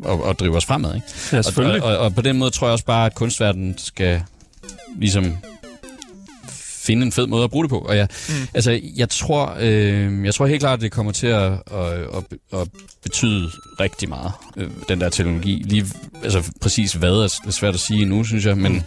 [0.05, 0.95] at, at drive os fremad.
[0.95, 1.07] Ikke?
[1.31, 1.83] Ja, Og, selvfølgelig.
[1.83, 4.21] og, og, og på den måde tror jeg også bare, at kunstverdenen skal
[4.99, 5.37] ligesom
[6.85, 7.79] finde en fed måde at bruge det på.
[7.79, 8.33] Og jeg, mm.
[8.53, 12.59] altså, jeg tror, øh, jeg tror helt klart, at det kommer til at, at, at,
[12.59, 12.67] at
[13.03, 15.63] betyde rigtig meget, øh, den der teknologi.
[15.65, 15.85] Lige,
[16.23, 18.81] altså præcis hvad er svært at sige nu, synes jeg, men, mm.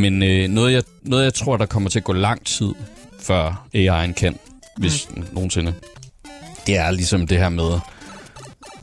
[0.00, 2.72] men øh, noget, jeg, noget, jeg tror, der kommer til at gå lang tid,
[3.28, 4.38] før AI'en kan,
[4.76, 5.24] hvis mm.
[5.32, 5.74] nogensinde,
[6.66, 7.72] det er ligesom det her med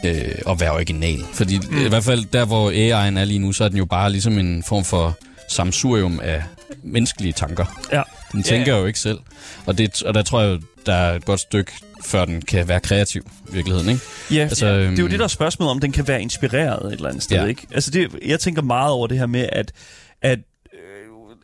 [0.05, 1.19] øh, at være original.
[1.33, 1.85] Fordi mm.
[1.85, 4.37] i hvert fald der, hvor AI'en er lige nu, så er den jo bare ligesom
[4.37, 5.17] en form for
[5.49, 6.43] samsurium af
[6.83, 7.65] menneskelige tanker.
[7.91, 8.01] Ja.
[8.31, 8.79] Den tænker Ja, ja.
[8.81, 9.19] jo ikke selv.
[9.65, 11.71] Og, det, og der tror jeg, der er et godt stykke,
[12.05, 13.89] før den kan være kreativ i virkeligheden.
[13.89, 14.01] Ikke?
[14.31, 16.21] Ja, Altså, altså, det er jo øhm, det, der er spørgsmålet om, den kan være
[16.21, 17.45] inspireret et eller andet sted, Ja.
[17.45, 17.67] ikke?
[17.73, 19.71] Altså, det, jeg tænker meget over det her med, at,
[20.21, 20.39] at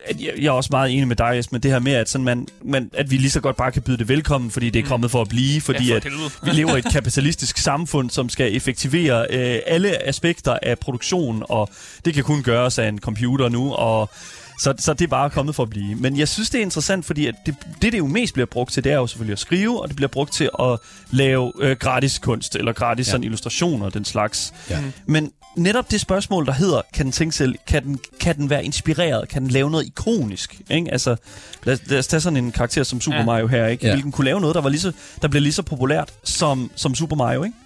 [0.06, 2.08] at jeg, jeg er også meget enig med dig, Jes, med det her med, at,
[2.08, 4.84] sådan man, man, at vi lige så godt bare kan byde det velkommen, fordi det
[4.84, 6.30] er kommet for at blive, fordi ja, at for helvede.
[6.42, 11.70] vi lever i et kapitalistisk samfund, som skal effektivere øh, alle aspekter af produktion, og
[12.04, 14.10] det kan kun gøres af en computer nu, og
[14.58, 15.94] så, så det er bare kommet for at blive.
[15.94, 18.72] Men jeg synes, det er interessant, fordi at det, det, det jo mest bliver brugt
[18.72, 20.78] til, det er jo selvfølgelig at skrive, og det bliver brugt til at
[21.10, 23.10] lave øh, gratis kunst, eller gratis ja.
[23.10, 24.54] sådan illustrationer og den slags.
[24.70, 24.78] Ja.
[25.06, 28.64] Men netop det spørgsmål, der hedder, kan den tænke selv, kan den, kan den være
[28.64, 29.28] inspireret?
[29.28, 30.60] Kan den lave noget ikonisk?
[30.70, 30.92] Ikke?
[30.92, 31.16] Altså,
[31.64, 33.24] lad, lad os tage sådan en karakter som Super Ja.
[33.24, 33.86] Mario her, ikke?
[33.86, 33.92] Ja.
[33.92, 34.92] Hvilken kunne lave noget, der, var lige så,
[35.22, 37.56] der bliver lige så populært som, som Super Mario, ikke?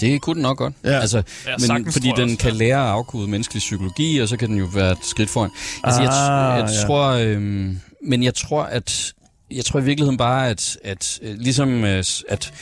[0.00, 0.74] Det kunne den nok godt.
[0.84, 1.00] Ja.
[1.00, 2.56] Altså, Ja, men, sagtens, fordi jeg den også, kan ja.
[2.58, 5.50] lære at afkode menneskelig psykologi, og så kan den jo være et skridt foran.
[5.84, 6.86] Altså, jeg, Ah, jeg ja.
[6.86, 9.12] tror, øhm, men jeg tror, at
[9.50, 12.52] jeg tror i virkeligheden bare, at, at øh, ligesom øh, at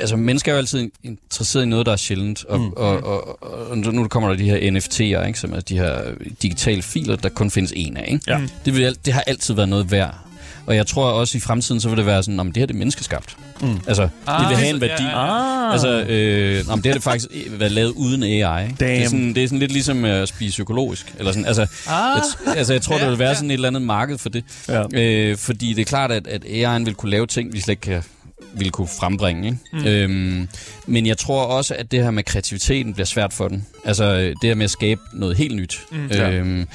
[0.00, 2.72] altså mennesker er jo altid interesseret i noget, der er sjældent, og, mm.
[2.76, 6.00] og, og, og, og nu kommer der de her NFT'er, ikke, som er de her
[6.42, 8.08] digitale filer, der kun findes en af.
[8.12, 8.24] Ikke?
[8.32, 8.40] Ja.
[8.64, 10.14] Det, vil, det har altid været noget værd.
[10.66, 12.74] Og jeg tror også i fremtiden, så vil det være sådan, om det her det
[12.74, 13.36] er menneskeskabt.
[13.60, 13.80] Mm.
[13.86, 15.02] Altså, Ah, det vil have en værdi.
[15.02, 15.66] ja, ja.
[15.66, 15.72] Ah.
[15.72, 18.62] Altså, øh, men det har det faktisk været lavet uden AI.
[18.64, 18.76] Ikke?
[18.80, 19.04] Det, er Damn.
[19.10, 21.14] sådan, det er sådan lidt ligesom øh, at spise psykologisk.
[21.18, 22.20] Eller sådan, altså, Ah.
[22.46, 23.34] jeg, altså, jeg tror, Ja, der vil være ja.
[23.34, 24.44] sådan et eller andet marked for det.
[24.68, 24.84] Ja.
[24.92, 27.80] Øh, fordi det er klart, at, at AI'en vil kunne lave ting, vi slet ikke
[27.82, 28.02] kan,
[28.54, 29.46] vil kunne frembringe.
[29.48, 29.58] Ikke?
[29.72, 29.84] Mm.
[29.86, 30.48] Øhm,
[30.86, 33.66] men jeg tror også, at det her med kreativiteten bliver svært for den.
[33.84, 35.80] Altså øh, det her med at skabe noget helt nyt.
[35.92, 36.30] Mm, ja.
[36.30, 36.66] øhm,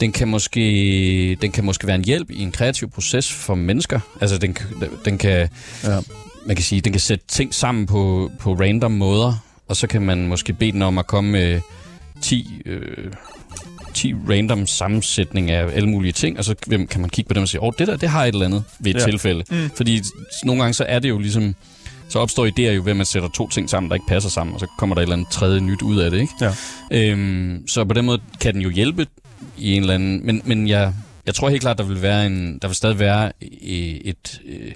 [0.00, 4.00] den, kan måske, den kan måske være en hjælp i en kreativ proces for mennesker.
[4.20, 4.66] Altså den, kan-
[5.04, 5.48] den kan...
[5.84, 5.98] Ja.
[6.46, 9.34] Man kan sige, den kan sætte ting sammen på, på random måder,
[9.68, 11.60] og så kan man måske bede den om at komme med
[12.22, 13.12] 10, øh,
[13.94, 17.42] 10 random sammensætning af alle mulige ting, og så hvem- kan man kigge på dem
[17.42, 19.04] og sige, åh, oh, det der, det har et eller andet ved et Ja.
[19.04, 19.44] tilfælde.
[19.50, 19.70] Mm.
[19.76, 20.00] Fordi
[20.44, 21.54] nogle gange så er det jo ligesom,
[22.08, 24.54] så opstår idéer jo ved, at man sætter to ting sammen, der ikke passer sammen,
[24.54, 26.32] og så kommer der et eller andet tredje nyt ud af det, ikke?
[26.40, 26.52] Ja.
[26.90, 29.06] Øhm, så på den måde kan den jo hjælpe
[29.58, 30.26] i en eller anden...
[30.26, 30.94] Men, men jeg,
[31.26, 33.32] jeg tror helt klart, der vil være en, der vil stadig være
[33.62, 34.00] et...
[34.08, 34.72] et øh,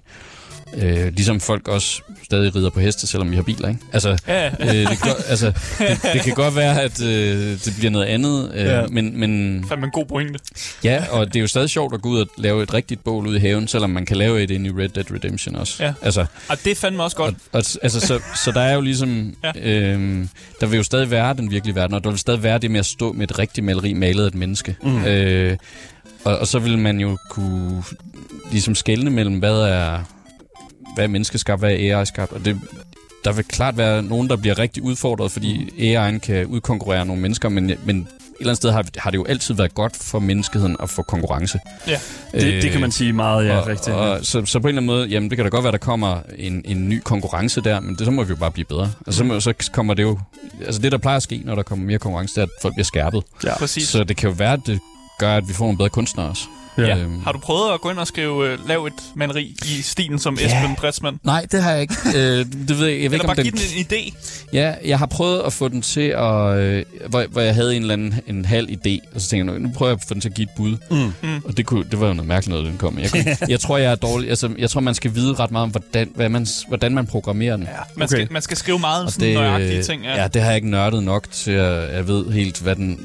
[0.75, 3.81] Øh, ligesom folk også stadig rider på heste, selvom vi har biler, ikke?
[3.93, 7.75] Altså, Ja, øh, det, kan, godt- altså det, det kan godt være, at øh, det
[7.79, 8.87] bliver noget andet, øh, Ja.
[8.87, 10.39] men, men Fandme en god pointe.
[10.85, 13.27] ja, og det er jo stadig sjovt at gå ud og lave et rigtigt bål
[13.27, 15.85] ude i haven, selvom man kan lave et ind i Red Dead Redemption også.
[15.85, 15.93] Ja.
[16.03, 17.35] Altså, Og det fandme også godt.
[17.35, 19.35] og, og, altså, så, så der er jo ligesom...
[19.45, 19.71] Ja.
[19.71, 20.29] Øhm,
[20.61, 22.81] der vil jo stadig være den virkelige verden, og der vil stadig være det med
[22.81, 24.77] at stå med et rigtigt maleri malet af et menneske.
[24.83, 25.05] Mm.
[25.05, 25.57] Øh,
[26.25, 27.83] og, og så vil man jo kunne
[28.51, 29.99] ligesom skelne mellem, hvad er,
[30.97, 32.61] hvad er menneskeskabt, hvad er AI-skabt, og det,
[33.25, 37.49] der vil klart være nogen, der bliver rigtig udfordret, fordi AI'en kan udkonkurrere nogle mennesker,
[37.49, 37.97] men, men
[38.37, 41.03] et eller andet sted har, har det jo altid været godt for menneskeheden at få
[41.03, 41.59] konkurrence.
[41.87, 41.99] Ja.
[42.33, 43.97] Det, det kan man sige meget, ja, og, rigtigt.
[43.97, 45.79] Og, så, så på en eller anden måde, jamen det kan da godt være, der
[45.79, 48.93] kommer en, en ny konkurrence der, men det, så må vi jo bare blive bedre.
[49.07, 50.19] Altså, så, må, så kommer det jo...
[50.67, 52.75] Altså det, der plejer at ske, når der kommer mere konkurrence, det er, at folk
[52.75, 53.23] bliver skærpet.
[53.45, 53.59] ja.
[53.59, 53.89] Præcis.
[53.89, 54.81] Så det kan jo være, at det
[55.19, 56.45] gør, at vi får nogle bedre kunstnere også.
[56.79, 56.97] Ja.
[56.99, 57.21] Øhm.
[57.25, 60.39] Har du prøvet at gå ind og skrive, øh, lav et maleri i stilen som
[60.41, 60.47] Ja.
[60.47, 61.19] Esben Pretzmann?
[61.25, 61.95] Nej, det har jeg ikke.
[62.17, 63.45] øh, det ved jeg, jeg ved Eller ikke, om bare den...
[63.45, 64.17] give den en idé?
[64.53, 66.57] Ja, jeg har prøvet at få den til at...
[66.59, 69.61] Øh, hvor, hvor jeg havde en eller anden en halv idé, og så tænkte jeg,
[69.61, 70.77] nu prøver jeg at få den til at give et bud.
[70.91, 71.13] Mm.
[71.29, 71.43] Mm.
[71.45, 72.99] Og det, kunne, det var jo noget mærkeligt noget, den kom.
[72.99, 74.29] Jeg, kunne, jeg tror, jeg er dårlig.
[74.31, 77.57] Altså, jeg tror, man skal vide ret meget om, hvordan, hvad man, hvordan man programmerer
[77.57, 77.65] den.
[77.65, 78.17] Ja, man, Okay.
[78.17, 80.05] skal, man skal skrive meget om sådan nøjagtige ting.
[80.05, 80.23] Ja.
[80.23, 83.01] ja, det har jeg ikke nørdet nok til, at jeg ved helt, hvad den,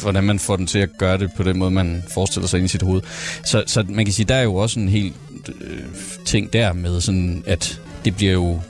[0.00, 2.64] hvordan man får den til at gøre det på den måde, man forestiller sig ind
[2.64, 3.02] i sit hoved.
[3.44, 5.14] Så, så man kan sige, der er jo også en helt
[5.60, 5.78] øh,
[6.24, 8.60] ting der med, sådan, at det bliver jo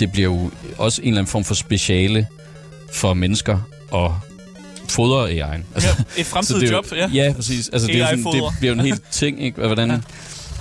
[0.00, 2.26] det bliver jo også en eller anden form for speciale
[2.92, 3.58] for mennesker
[3.94, 4.10] at
[4.88, 5.60] fodre AI'en.
[5.74, 7.08] Altså, Ja, et fremtidigt jo- job, ja.
[7.14, 7.68] Ja, præcis.
[7.72, 9.66] Altså, det, er sådan, det bliver jo en helt ting, ikke?
[9.66, 10.02] Hvordan,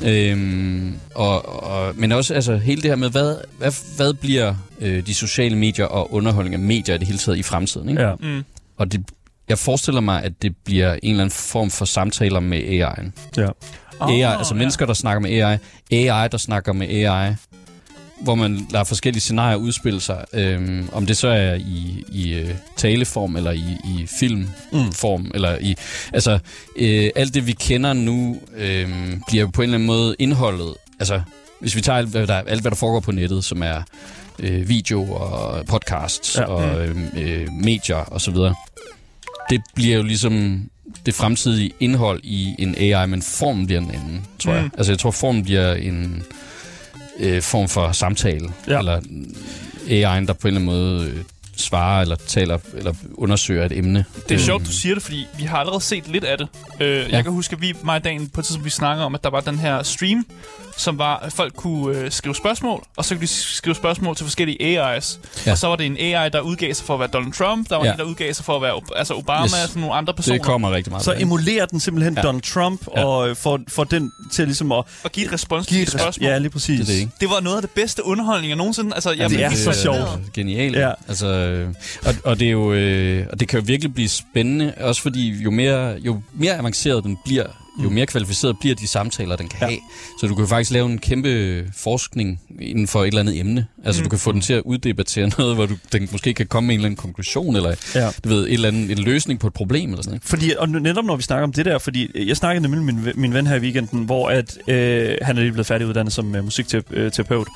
[0.04, 5.06] øhm, og, og, men også altså, hele det her med, hvad, hvad, hvad bliver øh,
[5.06, 7.90] de sociale medier og underholdning af medier i det hele taget i fremtiden?
[7.90, 8.02] Ikke?
[8.02, 8.16] Ja.
[8.20, 8.44] Mm.
[8.78, 9.02] Og det,
[9.50, 13.12] jeg forestiller mig, at det bliver en eller anden form for samtaler med AI'en.
[13.38, 13.48] Ja.
[14.00, 15.58] Oh, AI, altså mennesker, der snakker med AI.
[15.92, 17.34] AI, der snakker med AI.
[18.22, 20.26] Hvor man lader forskellige scenarier udspille sig.
[20.34, 25.32] Øhm, om det så er i, i øh, taleform, eller i, i filmform, mm.
[25.34, 25.76] eller i...
[26.14, 26.40] Altså,
[26.76, 28.90] øh, alt det, vi kender nu, øh,
[29.28, 30.74] bliver jo på en eller anden måde indholdet.
[31.00, 31.22] Altså,
[31.62, 33.82] hvis vi tager alt, hvad der, alt, hvad der foregår på nettet, som er
[34.40, 36.42] øh, video og podcasts Ja.
[36.42, 36.48] ja.
[36.48, 38.56] og øh, øh, medier og så videre.
[39.50, 40.62] Det bliver jo ligesom
[41.06, 44.64] det fremtidige indhold i en AI, men formen bliver en anden, tror jeg.
[44.64, 44.72] Mm.
[44.78, 46.24] Altså, jeg tror, formen bliver en
[47.20, 48.50] øh, form for samtale.
[48.68, 48.78] Ja.
[48.80, 49.00] Eller
[49.88, 51.24] AI'en, der på en eller anden måde øh,
[51.56, 54.06] svarer eller taler eller undersøger et emne.
[54.16, 56.48] Det er Øh, sjovt, du siger det, fordi vi har allerede set lidt af det.
[56.80, 57.06] Øh, ja.
[57.16, 59.24] Jeg kan huske, at vi, mig og Dan, på et tidspunkt, vi snakker om, at
[59.24, 60.26] der var den her stream,
[60.80, 64.26] som var, at folk kunne øh, skrive spørgsmål, og så kunne de skrive spørgsmål til
[64.26, 64.58] forskellige
[64.98, 65.18] AI's.
[65.46, 65.52] Ja.
[65.52, 67.76] Og så var det en AI, der udgav sig for at være Donald Trump, der
[67.76, 67.92] var Ja.
[67.92, 69.52] en, der udgav sig for at være altså Obama, Yes.
[69.52, 69.70] yes.
[69.70, 70.38] sådan nogle andre personer.
[70.38, 71.06] Det kommer rigtig meget.
[71.06, 72.20] Så emulerer den simpelthen ja.
[72.20, 72.28] Ja.
[72.28, 73.06] Donald Trump, Ja.
[73.06, 76.02] og øh, får, får den til ligesom at Og give et respons give til et
[76.02, 76.28] spørgsmål.
[76.30, 76.80] Ja, lige præcis.
[76.80, 77.12] det det, ikke?
[77.20, 78.94] Det var noget af det bedste underholdning, jeg nogensinde...
[78.96, 79.98] Altså, jeg det blev er så sjovt.
[80.34, 80.76] Genialt.
[80.76, 80.88] Ja.
[80.88, 80.94] Ja.
[81.08, 81.28] Altså,
[82.06, 85.44] og, og, det er jo, øh, og det kan jo virkelig blive spændende, også fordi
[85.44, 87.46] jo mere, jo mere avanceret den bliver,
[87.84, 89.66] jo mere kvalificeret bliver de samtaler, den kan Ja.
[89.68, 89.80] have.
[90.22, 93.66] Så du kan faktisk lave en kæmpe forskning inden for et eller andet emne.
[93.86, 94.04] Altså, Mm.
[94.04, 94.06] mm.
[94.06, 96.76] du kan få den til at uddebattere noget, hvor du, den måske kan komme med
[96.76, 98.10] en eller anden konklusion, eller Ja.
[98.24, 100.24] du ved, et eller andet, en løsning på et problem, eller sådan noget.
[100.24, 102.94] Fordi, og netop når vi snakker om det der, fordi øh, jeg snakkede nemlig med
[103.04, 106.36] min, min ven her i weekenden, hvor at, øh, han er lige blevet færdiguddannet som
[106.36, 107.48] uh, musikterapeut.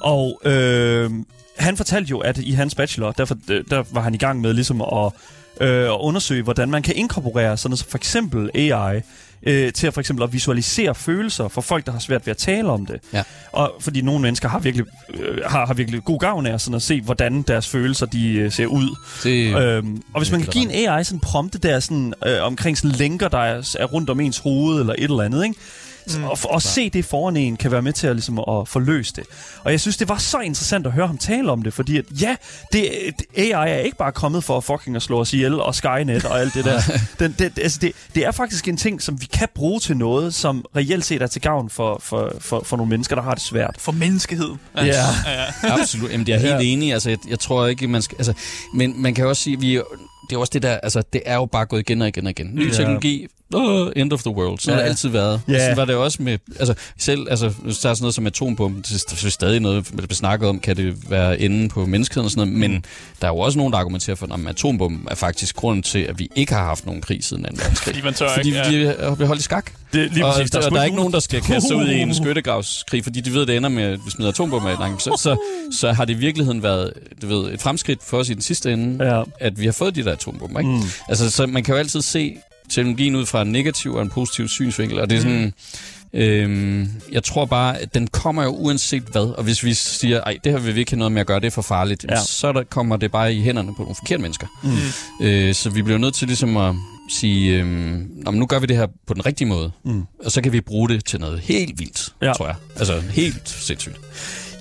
[0.00, 1.10] Og øh,
[1.56, 4.52] han fortalte jo, at i hans bachelor, derfor, øh, der var han i gang med
[4.54, 5.12] ligesom at,
[5.60, 9.00] øh, undersøge, hvordan man kan inkorporere sådan noget som for eksempel AI,
[9.46, 12.36] øh, til at for eksempel at visualisere følelser for folk, der har svært ved at
[12.36, 13.00] tale om det.
[13.12, 13.22] Ja.
[13.52, 16.82] Og fordi nogle mennesker har virkelig, øh, har, har virkelig god gavn af sådan at
[16.82, 18.96] se, hvordan deres følelser de, øh, ser ud.
[19.22, 22.42] Det, Øhm, og hvis man kan give en AI sådan en prompte der sådan, øh,
[22.42, 25.56] omkring sådan lænker, der er, er rundt om ens hoved eller et eller andet, ikke?
[26.16, 26.24] Mm.
[26.24, 29.24] og, og se det foran en kan være med til at, ligesom, at forløse det.
[29.64, 32.04] Og jeg synes, det var så interessant at høre ham tale om det, fordi at,
[32.20, 32.36] ja,
[32.72, 32.88] det,
[33.36, 36.40] AI er ikke bare kommet for at fucking at slå os ihjel, og Skynet og
[36.40, 36.80] alt det der.
[37.18, 40.34] Den, det, altså det, det er faktisk en ting, som vi kan bruge til noget,
[40.34, 43.42] som reelt set er til gavn for, for, for, for nogle mennesker, der har det
[43.42, 43.76] svært.
[43.78, 44.50] For menneskehed.
[44.76, 44.84] Ja.
[44.84, 45.04] ja.
[45.62, 46.10] Absolut.
[46.12, 46.58] Jamen, det er helt Ja.
[46.60, 46.92] enig.
[46.92, 48.16] Altså, jeg, jeg tror ikke, man skal...
[48.18, 48.32] Altså,
[48.74, 49.80] men man kan også sige, vi
[50.30, 52.30] det er også det der, altså, det er jo bare gået igen og igen og
[52.30, 52.50] igen.
[52.54, 52.74] Ny Ja.
[52.76, 54.58] teknologi, uh, end of the world.
[54.58, 54.74] Så ja.
[54.74, 54.84] har Ja.
[54.84, 55.40] det altid været.
[55.48, 55.58] Ja.
[55.58, 58.82] Sådan var det også med, altså, selv, altså, hvis der er sådan noget som atombomben,
[58.82, 62.30] det er stadig noget, der bliver snakket om, kan det være enden på menneskeheden og
[62.30, 62.84] sådan noget, men
[63.20, 66.18] der er jo også nogen, der argumenterer for, at atombomben er faktisk grunden til, at
[66.18, 67.48] vi ikke har haft nogen krig siden 2.
[67.56, 67.94] verdenskrig.
[67.94, 68.58] Fordi man tør Fordi ikke.
[68.60, 68.68] Ja.
[68.70, 69.70] vi er blevet holdt i skak.
[69.92, 71.76] Det, lige og præcis, der, og sgu der er ikke nogen, der skal kaste sig
[71.76, 72.16] ud i en Uh.
[72.16, 75.02] skyttegravskrig, fordi de ved, at det ender med, at vi smider atombomber i langt.
[75.02, 75.36] Så, så,
[75.78, 76.92] så har det i virkeligheden været
[77.22, 79.22] du ved, et fremskridt for os i den sidste ende, Ja.
[79.40, 80.60] at vi har fået de der atombomber.
[80.60, 80.70] Ikke?
[80.70, 80.80] Mm.
[81.08, 82.36] Altså, så man kan jo altid se
[82.72, 85.52] teknologien ud fra en negativ og en positiv synsvinkel, og det er sådan...
[86.14, 90.38] Øhm, jeg tror bare, at den kommer jo uanset hvad, og hvis vi siger, ej,
[90.44, 92.16] det her vil vi ikke have noget med at gøre, det er for farligt, Ja.
[92.24, 94.46] så der kommer det bare i hænderne på nogle forkerte mennesker.
[95.20, 95.26] Mm.
[95.26, 96.74] Øh, så vi bliver nødt til ligesom at
[97.10, 100.02] sige, øhm, "Nå, men nu gør vi det her på den rigtige måde, Mm.
[100.24, 102.32] og så kan vi bruge det til noget helt vildt, ja.
[102.32, 102.54] tror jeg.
[102.76, 103.96] Altså helt sindssygt.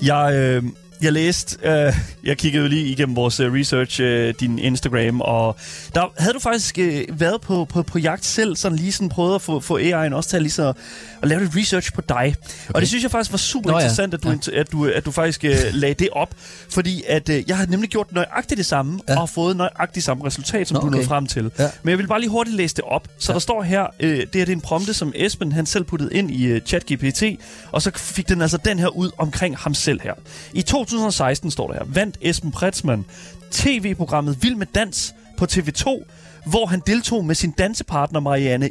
[0.03, 0.63] Jeg, øh,
[1.01, 1.93] jeg læste, øh,
[2.23, 5.55] jeg kiggede lige igennem vores øh, research, øh, din Instagram, og
[5.95, 9.35] der havde du faktisk øh, været på, på, på jagt selv, sådan lige sådan prøvet
[9.35, 10.73] at få, få AI'en også til at, lige så,
[11.21, 12.15] at lave lidt research på dig.
[12.15, 12.73] Okay.
[12.73, 13.79] Og det synes jeg faktisk var super Nå ja.
[13.79, 14.59] interessant, at du, Ja.
[14.59, 16.29] at du, at du faktisk øh, lagde det op,
[16.69, 19.13] fordi at øh, jeg har nemlig gjort nøjagtigt det samme, ja.
[19.13, 19.21] Ja.
[19.21, 21.07] og fået nøjagtigt samme resultat, som Nå, du nåede okay.
[21.07, 21.51] frem til.
[21.59, 21.69] Ja.
[21.83, 23.07] Men jeg vil bare lige hurtigt læse det op.
[23.17, 23.33] Så ja.
[23.33, 23.33] Ja.
[23.33, 26.13] der står her, øh, det her det er en prompte, som Esben han selv puttede
[26.13, 27.23] ind i øh, ChatGPT,
[27.71, 30.13] og så fik den altså den her ud omkring ham selv her.
[30.53, 30.61] I
[30.91, 33.05] 2016 står der her, vandt Esben Pretzmann
[33.51, 36.03] tv-programmet Vild med Dans på TV2,
[36.45, 38.69] hvor han deltog med sin dansepartner Marianne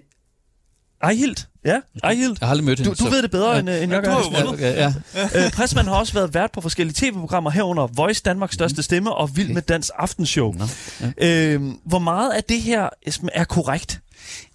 [1.10, 1.48] Eihilt.
[1.64, 2.36] Ja, Ejhild.
[2.40, 2.94] Jeg har aldrig mødt hende.
[2.94, 3.58] Du, du ved det bedre, ja.
[3.58, 4.44] end, end jeg du gør.
[4.44, 4.60] vundet.
[4.60, 5.44] Ja, ja.
[5.44, 9.36] Øh, Pressman har også været vært på forskellige tv-programmer herunder Voice Danmarks største stemme og
[9.36, 10.52] Vild med Dans aftenshow.
[10.52, 10.64] Nå,
[11.18, 14.00] Øh, hvor meget af det her Esben, er korrekt?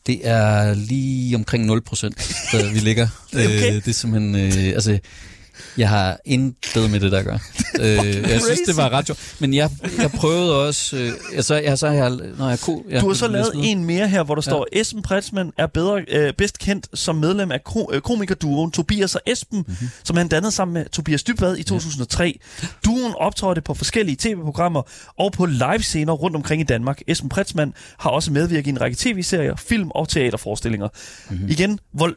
[0.07, 2.18] Det er lige omkring 0 procent,
[2.74, 3.07] vi ligger.
[3.34, 3.68] Okay.
[3.68, 4.36] øh, det er simpelthen...
[4.36, 4.99] Øh, altså,
[5.78, 7.34] jeg har intet med det, der gør.
[7.82, 7.95] øh,
[8.30, 9.36] jeg synes, det var ret sjovt.
[9.39, 10.97] Men jeg, jeg prøvede også...
[10.97, 12.09] Øh, altså, jeg, så har jeg...
[12.38, 15.01] Når jeg kunne, jeg, Du har så lavet en mere her, hvor der står, Esben
[15.01, 19.57] Pretzmann er bedre, øh, bedst kendt som medlem af ko- øh, komikerduoen Tobias og Esben,
[19.57, 19.65] Mhm.
[19.67, 19.89] mm-hmm.
[20.03, 22.39] som han dannede sammen med Tobias Dybvad i 2003.
[22.86, 24.82] Duoen optrådte på forskellige tv-programmer
[25.19, 27.01] og på live-scener rundt omkring i Danmark.
[27.07, 30.88] Esben Pretzmann har også medvirket i en række tv-serier, film og teaterforestillinger.
[31.30, 31.36] Mhm.
[31.38, 31.49] Mm-hmm.
[31.51, 32.11] Igen, hvor,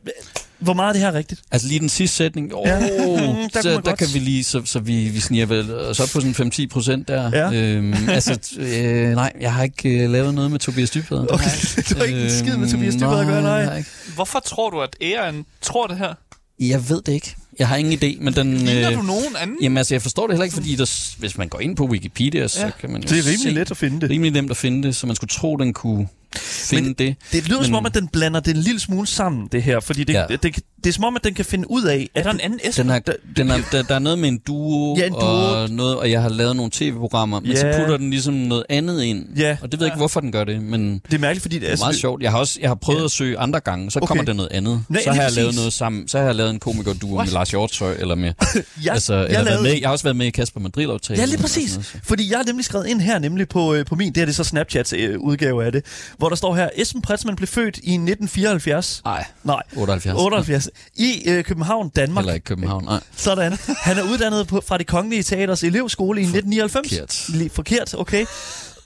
[0.58, 1.40] hvor meget er det her rigtigt?
[1.50, 2.80] Altså lige den sidste sætning, oh, Ja.
[2.80, 6.08] der kunne så der kan vi lige, så, så vi, vi sniger vel os op
[6.12, 7.30] på sådan 5-10 procent der.
[7.32, 7.52] Ja.
[7.52, 11.18] Øhm, altså, øh, nej, jeg har ikke øh, lavet noget med Tobias Dybvad.
[11.32, 11.50] Okay,
[11.90, 13.76] du har ikke en skid med Tobias Dybvad at gøre, nej.
[13.78, 13.90] ikke.
[14.14, 16.14] Hvorfor tror du, at æren tror det her?
[16.60, 17.34] Jeg ved det ikke.
[17.58, 18.54] Jeg har ingen idé, men den...
[18.56, 19.56] Ligner øh, du nogen anden?
[19.62, 22.48] Jamen altså, jeg forstår det heller ikke, fordi der, hvis man går ind på Wikipedia,
[22.48, 22.70] så Ja.
[22.80, 24.10] kan man jo Det er rimelig se, let at finde det.
[24.10, 27.16] rimelig nemt at finde det, så man skulle tro, den kunne finde Men- det.
[27.32, 29.80] Det lyder Men- som om, at den blander det en lille smule sammen, det her.
[29.80, 30.20] Fordi det, ja.
[30.20, 30.26] Ja.
[30.26, 32.40] det, det, det er som om, at den kan finde ud af, Er der en
[32.40, 32.86] anden Esben?
[32.86, 35.20] Den er, der- den er, der, der er noget med en duo, Ja, en duo.
[35.20, 37.56] Og, noget, og jeg har lavet nogle tv-programmer, men Ja.
[37.56, 39.26] så putter den ligesom noget andet ind.
[39.36, 39.56] Ja.
[39.62, 41.58] Og det ved jeg ikke, hvorfor den gør det, men det er mærkeligt, fordi...
[41.58, 42.22] det er meget sjovt.
[42.22, 43.02] Jeg har også jeg har prøvet Ja.
[43.02, 43.04] ja.
[43.04, 44.06] at søge andre gange, så Okay.
[44.06, 44.84] kommer der noget andet.
[44.88, 46.08] Nej, så har jeg lavet noget sammen.
[46.08, 48.32] Så har jeg lavet en komikerduo med Lars Hjortøj, eller med...
[48.84, 51.20] Jeg, altså, jeg, eller lavede, med, jeg har også været med i Kasper Madrid-aftalen.
[51.20, 51.78] Ja, lige præcis.
[52.04, 54.34] Fordi jeg har nemlig skrevet ind her, nemlig på, øh, på min, det er det
[54.36, 55.84] så Snapchats øh, udgave af det,
[56.18, 59.00] hvor der står her, Esben Pretzmann blev født i 1974.
[59.04, 60.20] Nej, Nej, 78.
[60.22, 60.68] 78.
[60.96, 62.22] I øh, København, Danmark.
[62.22, 62.84] Eller ikke København.
[62.84, 63.00] Nej.
[63.16, 63.58] Sådan.
[63.68, 67.26] Han er uddannet på, fra det Kongelige Teaters elevskole i 1999.
[67.26, 67.52] Forkert.
[67.52, 68.26] Forkert, okay.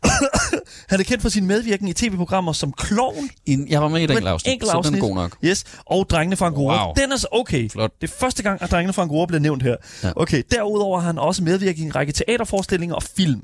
[0.91, 4.05] Han er kendt for sin medvirken i tv-programmer som Klovn, En- Jeg var med i
[4.05, 4.99] et enkelt afsnit, enkelt så den afsnit.
[4.99, 5.37] er god nok.
[5.45, 6.85] Yes, og Drengene fra Angora.
[6.87, 6.95] Wow.
[6.97, 7.70] Den er så okay.
[7.70, 7.91] Flot.
[8.01, 9.76] Det er første gang, at Drengene fra Angora bliver nævnt her.
[10.05, 10.11] Ja.
[10.16, 13.41] Okay, derudover har han også medvirket i en række teaterforestillinger og film.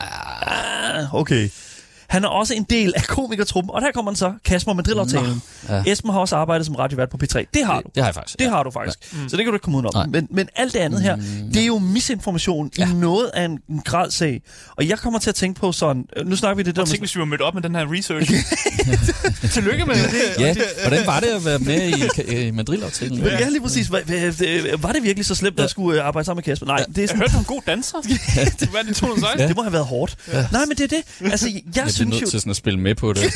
[0.00, 1.48] Ah, okay.
[2.10, 5.42] Han er også en del af komikertruppen, og der kommer han så, Kasper med drillaftalen.
[5.68, 5.82] Ja.
[5.86, 7.44] Esben har også arbejdet som radiovært på P3.
[7.54, 7.82] Det har du.
[7.86, 8.38] Det, det har jeg faktisk.
[8.38, 8.50] Det ja.
[8.50, 8.98] har du faktisk.
[9.12, 9.18] Ja.
[9.28, 9.92] Så det kan du ikke komme udenom.
[9.94, 10.06] Nej.
[10.06, 11.16] Men, men alt det andet her,
[11.54, 12.90] det er jo misinformation ja.
[12.90, 14.42] i noget af en, en grad sag.
[14.76, 16.04] Og jeg kommer til at tænke på sådan...
[16.16, 17.74] øh, Nu snakker vi det der Og tænk, hvis vi var mødt op med den
[17.74, 18.32] her research.
[19.54, 20.40] Tillykke med det.
[20.40, 20.54] Ja,
[20.86, 21.88] hvordan var det at være med
[22.28, 23.18] i, i Madrid-aftalen?
[23.18, 23.92] Men ja, lige præcis.
[23.92, 26.66] Var, var- var det virkelig så slemt, at jeg skulle øh, arbejde sammen med Kasper?
[26.66, 27.98] Nej, det er Jeg sådan, hørte, du en god danser.
[28.70, 29.48] Hvad er det, 2016?
[29.48, 30.16] det må have været hårdt.
[30.52, 31.30] Nej, men det er det.
[31.32, 33.22] Altså, jeg, Synes nødt til sådan at spille med på det.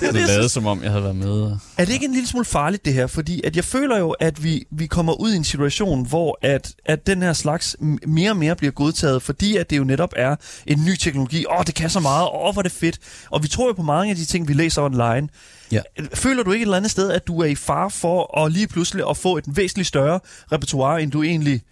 [0.00, 1.56] Sådan, det lade som om, jeg havde været med.
[1.76, 3.06] Er det ikke en lille smule farligt, det her?
[3.06, 6.74] Fordi at jeg føler jo, at vi, vi kommer ud i en situation, hvor at,
[6.86, 7.76] at den her slags
[8.06, 11.44] mere og mere bliver godtaget, fordi at det jo netop er en ny teknologi.
[11.50, 12.28] Åh, det kan så meget.
[12.34, 12.98] Åh, hvor er det fedt.
[13.30, 15.28] Og vi tror jo på mange af de ting, vi læser online.
[15.72, 15.80] Ja.
[16.14, 18.68] Føler du ikke et eller andet sted, at du er i far for at lige
[18.68, 20.20] pludselig at få et væsentligt større
[20.52, 21.62] repertoire, end du egentlig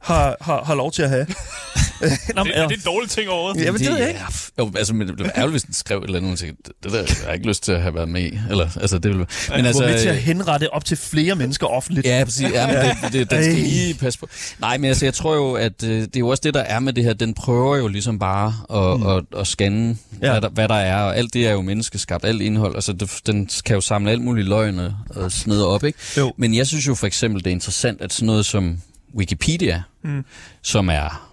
[0.00, 1.26] har, har, har lov til at have?
[2.36, 3.64] Nå, Det, er det en dårlig ting overhovedet?
[3.64, 4.20] Ja, men det ved jeg ikke.
[4.58, 6.72] Ja, jo, altså, men det blev ærgerligt, hvis den skrev et eller andet, tænkte, det,
[6.84, 8.38] det der jeg har jeg ikke lyst til at have været med i.
[8.50, 11.66] Eller, altså, det ville, men altså, med til at øh, henrette op til flere mennesker
[11.66, 12.06] offentligt.
[12.06, 12.50] Ja, præcis.
[12.52, 14.28] Ja, men det, det, den skal lige passe på.
[14.58, 16.78] Nej, men altså, jeg tror jo, at øh, det er jo også det, der er
[16.80, 17.12] med det her.
[17.12, 18.54] Den prøver jo ligesom bare
[18.92, 19.06] at, mm.
[19.06, 20.26] at, at scanne, Ja.
[20.26, 20.32] ja.
[20.32, 21.02] hvad, der, hvad der er.
[21.02, 22.74] Og alt det er jo menneskeskabt, alt indhold.
[22.74, 25.98] Altså, det, den kan jo samle alt muligt løgn og, og snede op, ikke?
[26.18, 26.32] Jo.
[26.36, 28.78] Men jeg synes jo for eksempel, det er interessant, at sådan noget som
[29.16, 30.24] Wikipedia, Mm.
[30.62, 31.30] som er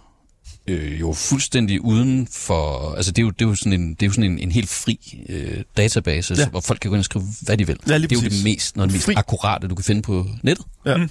[0.72, 2.94] øh, jo fuldstændig uden for...
[2.96, 4.52] Altså, det er jo, det er jo sådan en, det er jo sådan en, en
[4.52, 5.00] helt fri
[5.30, 6.50] øh, database, Ja.
[6.50, 7.78] hvor folk kan gå ind og skrive, hvad de vil.
[7.88, 8.38] Ja, lige det er jo præcis.
[8.44, 9.14] det mest, noget af det mest Fri.
[9.18, 10.66] akkurate, du kan finde på nettet.
[10.86, 10.98] Ja.
[10.98, 11.10] Mm.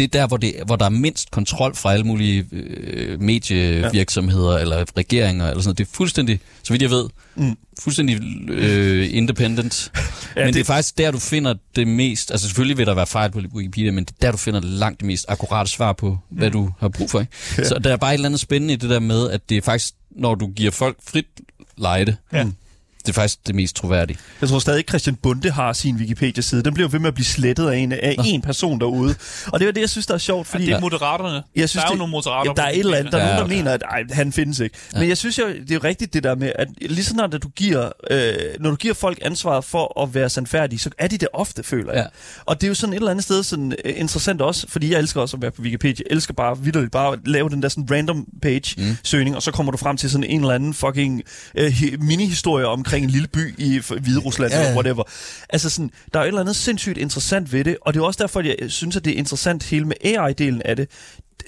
[0.00, 4.52] Det er der, hvor, det, hvor der er mindst kontrol fra alle mulige øh, medievirksomheder
[4.54, 4.60] ja.
[4.60, 5.46] eller regeringer.
[5.48, 5.78] Eller sådan noget.
[5.78, 7.44] Det er fuldstændig, så vidt jeg ved, Mm.
[7.44, 7.56] mm.
[7.80, 9.92] fuldstændig øh, independent.
[10.36, 10.54] Ja, men det...
[10.54, 12.30] det- er faktisk der, du finder det mest...
[12.30, 15.00] Altså selvfølgelig vil der være fejl på Wikipedia, men det er der, du finder langt
[15.00, 17.20] det mest akkurate svar på, hvad du har brug for.
[17.20, 17.32] Ikke?
[17.58, 17.64] Ja.
[17.64, 19.62] Så der er bare et eller andet spændende i det der med, at det er
[19.62, 21.26] faktisk, når du giver folk frit
[21.78, 22.46] lejde, Ja.
[23.06, 24.18] Det er faktisk det mest troværdige.
[24.40, 26.62] Jeg tror stadig, Christian Bunde har sin Wikipedia-side.
[26.62, 29.14] Den bliver jo ved med at blive slettet af en, af en person derude.
[29.46, 30.66] Og det er jo det, jeg synes, der er sjovt, fordi...
[30.66, 31.42] Det er moderaterne.
[31.56, 32.44] Jeg synes, der er jo nogle moderater.
[32.50, 33.12] Jamen, der er et eller andet.
[33.12, 33.56] Der er Ja, nogen, der okay.
[33.56, 34.76] mener, at ej, han findes ikke.
[34.94, 37.26] Men jeg synes jo, det er jo rigtigt det der med, at lige så når
[37.26, 41.18] du giver, øh, når du giver folk ansvaret for at være sandfærdige, så er de
[41.18, 42.02] det ofte, føler jeg.
[42.02, 42.42] Ja.
[42.44, 44.98] Og det er jo sådan et eller andet sted sådan, øh, interessant også, fordi jeg
[44.98, 46.04] elsker også at være på Wikipedia.
[46.10, 49.72] Jeg elsker bare vidderligt bare at lave den der sådan random page-søgning, og så kommer
[49.72, 51.22] du frem til sådan en eller anden fucking
[51.54, 55.02] øh, hi- mini-historie omkring en lille by i Hvide Rusland, Ja, eller whatever.
[55.50, 58.04] Altså sådan, der er jo et eller andet sindssygt interessant ved det, og det er
[58.04, 60.90] også derfor, at jeg synes, at det er interessant hele med AI-delen af det.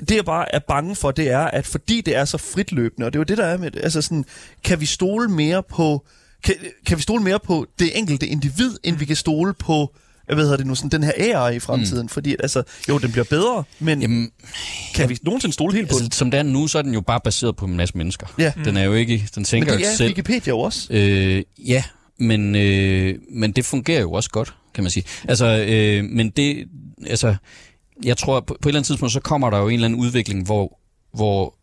[0.08, 3.12] Det jeg bare er bange for, det er, at fordi det er så fritløbende, og
[3.12, 4.24] det er jo det, der er med altså sådan,
[4.64, 6.06] kan vi stole mere på,
[6.44, 6.54] kan,
[6.86, 9.94] kan vi stole mere på det enkelte individ, end vi kan stole på
[10.28, 12.02] jeg ved det nu, sådan den her AI i fremtiden?
[12.02, 12.08] Mm.
[12.08, 14.30] Fordi altså, jo, den bliver bedre, men Jamen,
[14.94, 16.12] kan vi nogensinde stole helt på altså, den?
[16.12, 18.26] Som det er nu, så er den jo bare baseret på en masse mennesker.
[18.38, 18.52] Ja.
[18.64, 20.08] Den er jo ikke, den tænker Men det er selv.
[20.08, 20.86] Wikipedia jo også.
[20.90, 21.84] Øh, ja,
[22.18, 25.04] men, øh, men det fungerer jo også godt, kan man sige.
[25.28, 26.68] Altså, øh, men det,
[27.06, 27.34] altså,
[28.04, 30.00] jeg tror, på, på et eller andet tidspunkt, så kommer der jo en eller anden
[30.00, 30.78] udvikling, hvor,
[31.14, 31.54] hvor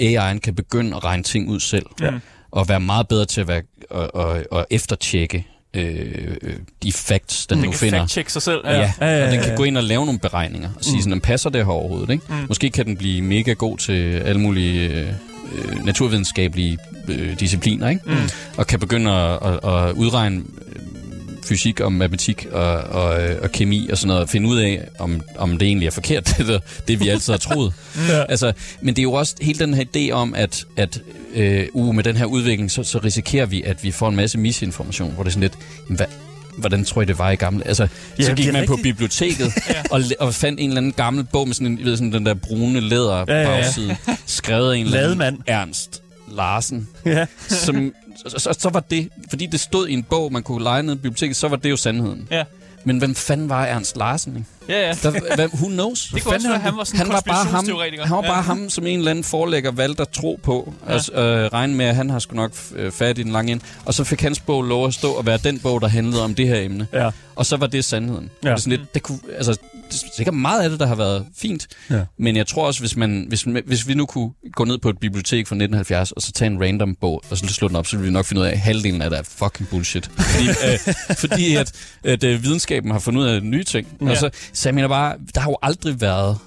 [0.00, 1.86] AI'en kan begynde at regne ting ud selv.
[2.00, 2.10] Ja.
[2.50, 6.36] Og være meget bedre til at, være, at, at, at eftertjekke øh,
[6.82, 8.06] de facts, den Den nu kan finder.
[8.06, 8.60] fact-check sig selv.
[8.64, 9.56] Ja, ja, Ja, ja, og den ja, kan ja.
[9.56, 11.00] gå ind og lave nogle beregninger og sige, Mm.
[11.00, 12.10] sådan, den passer det her overhovedet.
[12.10, 12.24] Ikke?
[12.28, 12.34] Mm.
[12.48, 15.08] Måske kan den blive mega god til alle mulige øh,
[15.54, 18.00] øh, naturvidenskabelige øh, discipliner, ikke?
[18.06, 18.14] Mm.
[18.56, 20.42] og kan begynde at, at, at udregne
[21.48, 25.20] fysik og matematik og, og, og kemi og sådan noget, og finde ud af, om,
[25.36, 27.72] om det egentlig er forkert, det, der, det vi altid har troet.
[28.08, 28.24] Ja.
[28.28, 31.00] Altså, men det er jo også hele den her idé om, at, at
[31.34, 34.38] øh, uh, med den her udvikling, så, så risikerer vi, at vi får en masse
[34.38, 36.06] misinformation, hvor det er sådan lidt, jamen, hvad,
[36.58, 37.66] hvordan tror I, det var i gamle?
[37.66, 37.88] Altså,
[38.18, 38.82] Ja, så gik man på rigtigt.
[38.96, 39.52] biblioteket
[39.92, 42.34] og, og fandt en eller anden gammel bog med sådan, en, ved, sådan den der
[42.34, 43.46] brune læder Ja, ja, ja.
[43.46, 43.96] bagside,
[44.26, 45.42] skrevet af en eller anden.
[45.46, 46.02] Ernst
[46.38, 47.26] Larsen, Ja.
[47.48, 50.82] som, så, så, så var det, fordi det stod i en bog, man kunne lege
[50.82, 52.28] ned i biblioteket, så var det jo sandheden.
[52.30, 52.44] Ja.
[52.84, 54.36] Men hvem fanden var Ernst Larsen?
[54.36, 54.48] Ikke?
[54.68, 54.92] Ja, ja.
[55.02, 56.10] Der, hvem, who knows?
[56.14, 57.66] Det kunne også være, han var sådan han var bare ham,
[58.04, 58.40] han var bare ja.
[58.42, 60.74] ham, som en eller anden forlægger valgte at tro på.
[60.82, 60.88] Ja.
[60.88, 60.94] Ja.
[60.94, 63.64] Altså, øh, regne med, at han har sgu nok øh, fat i den lange ende.
[63.84, 66.34] Og så fik hans bog lov at stå og være den bog, der handlede om
[66.34, 66.86] det her emne.
[66.92, 67.10] Ja.
[67.36, 68.30] Og så var det sandheden.
[68.44, 68.48] Ja.
[68.48, 70.94] Det er sådan lidt, det kunne, altså, det er sikkert meget af det, der har
[70.94, 71.66] været fint.
[71.90, 72.00] Ja.
[72.18, 74.98] Men jeg tror også, hvis, man, hvis, hvis vi nu kunne gå ned på et
[74.98, 77.96] bibliotek fra 1970, og så tage en random bog, og så slå den op, så
[77.96, 80.10] ville vi nok finde ud af, at halvdelen af det er fucking bullshit.
[80.18, 81.72] Fordi, øh, fordi at,
[82.04, 83.88] at øh, videnskaben har fundet ud af nye ting.
[84.00, 84.10] Ja.
[84.10, 86.38] Og så, så jeg mener bare, der har jo aldrig været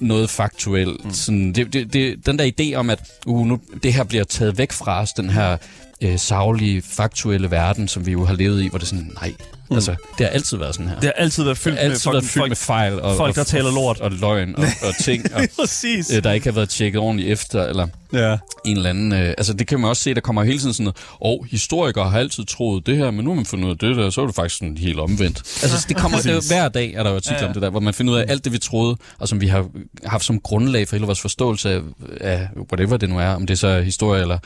[0.00, 1.04] noget faktuelt.
[1.04, 1.12] Mm.
[1.12, 4.58] Sådan, det, det, det, den der idé om, at uh, nu, det her bliver taget
[4.58, 5.56] væk fra os, den her
[6.00, 9.32] øh, savlige, faktuelle verden, som vi jo har levet i, hvor det er sådan, nej,
[9.70, 9.74] mm.
[9.76, 10.94] altså, det har altid været sådan her.
[11.00, 12.50] Det har altid været fyldt altid med været fyldt folk.
[12.50, 14.00] med fejl og, folk, og, der taler lort.
[14.00, 16.12] og, og løgn og, og ting, og, Præcis.
[16.16, 18.36] øh, der ikke har været tjekket ordentligt efter, eller Ja.
[18.64, 19.12] en eller anden...
[19.12, 22.10] Øh, altså, det kan man også se, der kommer hele tiden sådan noget, og historikere
[22.10, 24.20] har altid troet det her, men nu har man fundet ud af det der, så
[24.20, 25.38] er det faktisk sådan helt omvendt.
[25.38, 27.48] Altså, det kommer det, er hver dag, er der jo artikler Ja, ja, ja.
[27.48, 29.46] om det der, hvor man finder ud af alt det, vi troede, og som vi
[29.46, 29.66] har
[30.04, 31.80] haft som grundlag for hele vores forståelse af,
[32.20, 34.38] af whatever det nu er, om det så er historie eller...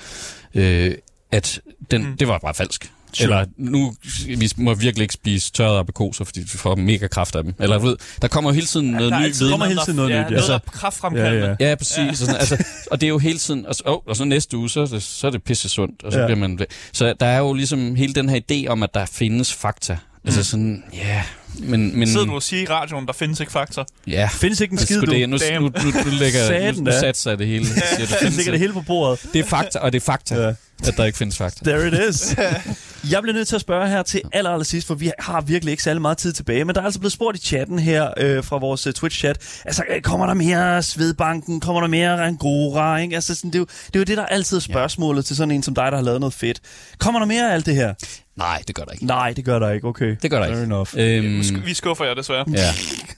[0.55, 0.95] Øh,
[1.33, 1.61] at
[1.91, 2.09] den, Mm.
[2.09, 2.17] mm.
[2.17, 2.91] det var bare falsk.
[3.15, 3.25] Sure.
[3.25, 3.95] Eller nu,
[4.27, 7.55] vi må virkelig ikke spise tørrede aprikoser, fordi vi får mega kraft af dem.
[7.61, 9.53] Eller du ved, der kommer jo hele tiden noget Der er ny altid viden.
[9.53, 10.31] kommer hele tiden noget ja, nyt, ja.
[10.31, 11.47] Noget, der Altså- kraftfremkaldende.
[11.61, 11.69] Ja, ja.
[11.69, 11.97] Ja, præcis.
[11.99, 12.09] Ja.
[12.09, 13.67] Og, sådan, altså, og det er jo hele tiden...
[13.67, 16.03] Og så, oh, og så næste uge, så er det, så er det pisse sundt,
[16.05, 16.23] og så Ja.
[16.23, 16.29] ja.
[16.35, 16.59] bliver man...
[16.93, 19.97] Så der er jo ligesom hele den her idé om, at der findes fakta.
[20.25, 20.99] Altså sådan, ja...
[21.09, 21.23] Yeah,
[21.59, 23.83] men, men, Sidder du og siger i radioen, der findes ikke fakta?
[24.07, 25.11] Ja, Findes ikke en skid, du.
[25.13, 25.29] det.
[25.29, 27.67] Nu, nu, nu, nu, lægger, nu, nu satser jeg det hele.
[27.67, 29.27] Siger, Jeg findes, det hele på bordet.
[29.33, 30.55] det er fakta, og det er fakta, Ja.
[30.87, 30.89] Ja.
[30.89, 31.65] at der ikke findes fakta.
[31.65, 32.37] There it is.
[33.11, 35.71] Jeg bliver nødt til at spørge her til aller, aller sidst, for vi har virkelig
[35.71, 38.45] ikke særlig meget tid tilbage, men der er altså blevet spurgt i chatten her øh,
[38.45, 39.63] fra vores uh, Twitch-chat.
[39.65, 41.61] Altså, øh, kommer der mere Svedbanken?
[41.61, 42.97] Kommer der mere Angora?
[42.97, 43.15] Ikke?
[43.15, 45.51] Altså, sådan, det, er jo, det er jo det, der altid er spørgsmålet til sådan
[45.51, 46.61] en som dig, der har lavet noget fedt.
[46.99, 47.95] Kommer der mere af alt det her?
[48.37, 49.07] Nej, det gør der ikke.
[49.07, 49.87] Nej, det gør der ikke.
[49.87, 50.17] Okay.
[50.23, 50.65] Det gør der Fair ikke.
[50.65, 50.89] enough.
[50.97, 52.45] Øhm, Vi skuffer jer desværre.
[52.57, 52.73] Ja,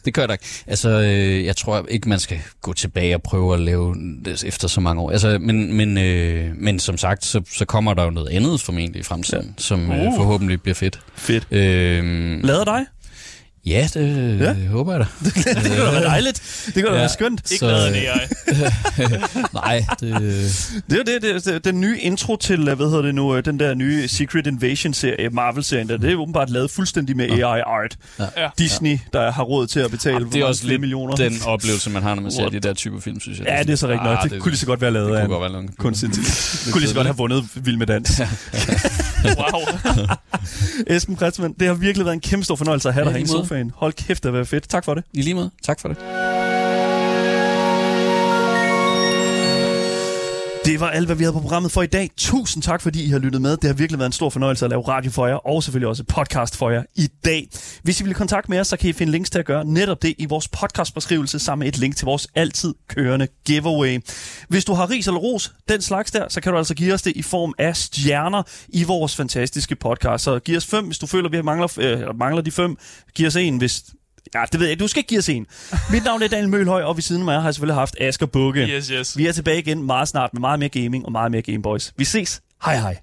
[0.05, 0.45] det gør der ikke.
[0.67, 3.95] Altså, øh, jeg tror ikke, man skal gå tilbage og prøve at lave
[4.25, 5.11] det efter så mange år.
[5.11, 9.01] Altså, men, men, øh, men som sagt, så, så kommer der jo noget andet formentlig
[9.01, 9.63] i fremtiden, ja.
[9.63, 10.17] som øh, Uh.
[10.17, 11.01] forhåbentlig bliver fedt.
[11.15, 11.47] Fedt.
[11.51, 12.87] Øh, Lader dig?
[13.67, 14.55] Ja, det Ja.
[14.69, 15.07] håber jeg da.
[15.25, 16.43] det kunne da være dejligt.
[16.67, 16.99] Det kunne da Ja.
[16.99, 17.41] være skønt.
[17.53, 18.29] Ikke Så, lavet det, jeg.
[19.55, 20.11] Nej, det,
[20.91, 23.45] Det er det, det, det, den nye intro til, øh, hvad hedder det nu, øh,
[23.45, 27.97] den der nye Secret Invasion-serie, Marvel-serien, der, det er åbenbart lavet fuldstændig med AI-art.
[28.19, 28.25] Ja.
[28.59, 31.15] Disney, der har råd til at betale Jamen, det er også lidt millioner.
[31.15, 33.47] den oplevelse, man har, når man ser de der typer film, synes jeg.
[33.49, 34.19] Ja, det er så rigtigt nok.
[34.25, 35.79] Ah, Det, kunne lige så godt være lavet det af kunne en godt være lavet.
[35.79, 36.63] kunstig intelligens.
[36.65, 38.21] Det kunne lige så godt have vundet Vild med Dans.
[39.25, 39.61] Wow.
[40.97, 43.25] Esben Kretsmann, det har virkelig været en kæmpe stor fornøjelse at have Ja, dig her
[43.25, 43.73] i sofaen.
[43.75, 44.69] Hold kæft, det har været fedt.
[44.69, 45.05] Tak for det.
[45.13, 45.51] I lige måde.
[45.63, 45.97] Tak for det.
[50.65, 52.11] Det var alt, hvad vi havde på programmet for i dag.
[52.17, 53.57] Tusind tak, fordi I har lyttet med.
[53.57, 56.05] Det har virkelig været en stor fornøjelse at lave radio for jer, og selvfølgelig også
[56.05, 57.49] podcast for jer i dag.
[57.83, 60.03] Hvis I vil kontakte med os, så kan I finde links til at gøre netop
[60.03, 64.01] det i vores podcastbeskrivelse, sammen med et link til vores altid kørende giveaway.
[64.49, 67.03] Hvis du har ris eller ros, den slags der, så kan du altså give os
[67.03, 70.25] det i form af stjerner i vores fantastiske podcast.
[70.25, 72.77] Så giv os fem, hvis du føler, at vi mangler, øh, mangler de fem.
[73.15, 73.85] Giv os en, hvis
[74.35, 74.81] Ja, det ved jeg.
[74.81, 75.47] Du skal ikke give os en.
[75.91, 78.27] Mit navn er Daniel Mølhøj, og ved siden af mig har jeg selvfølgelig haft Asger
[78.27, 78.61] Bukke.
[78.61, 79.17] Yes, yes.
[79.19, 81.93] Vi er tilbage igen meget snart med meget mere gaming og meget mere Gameboys.
[81.97, 82.41] Vi ses.
[82.65, 82.97] Hej hej.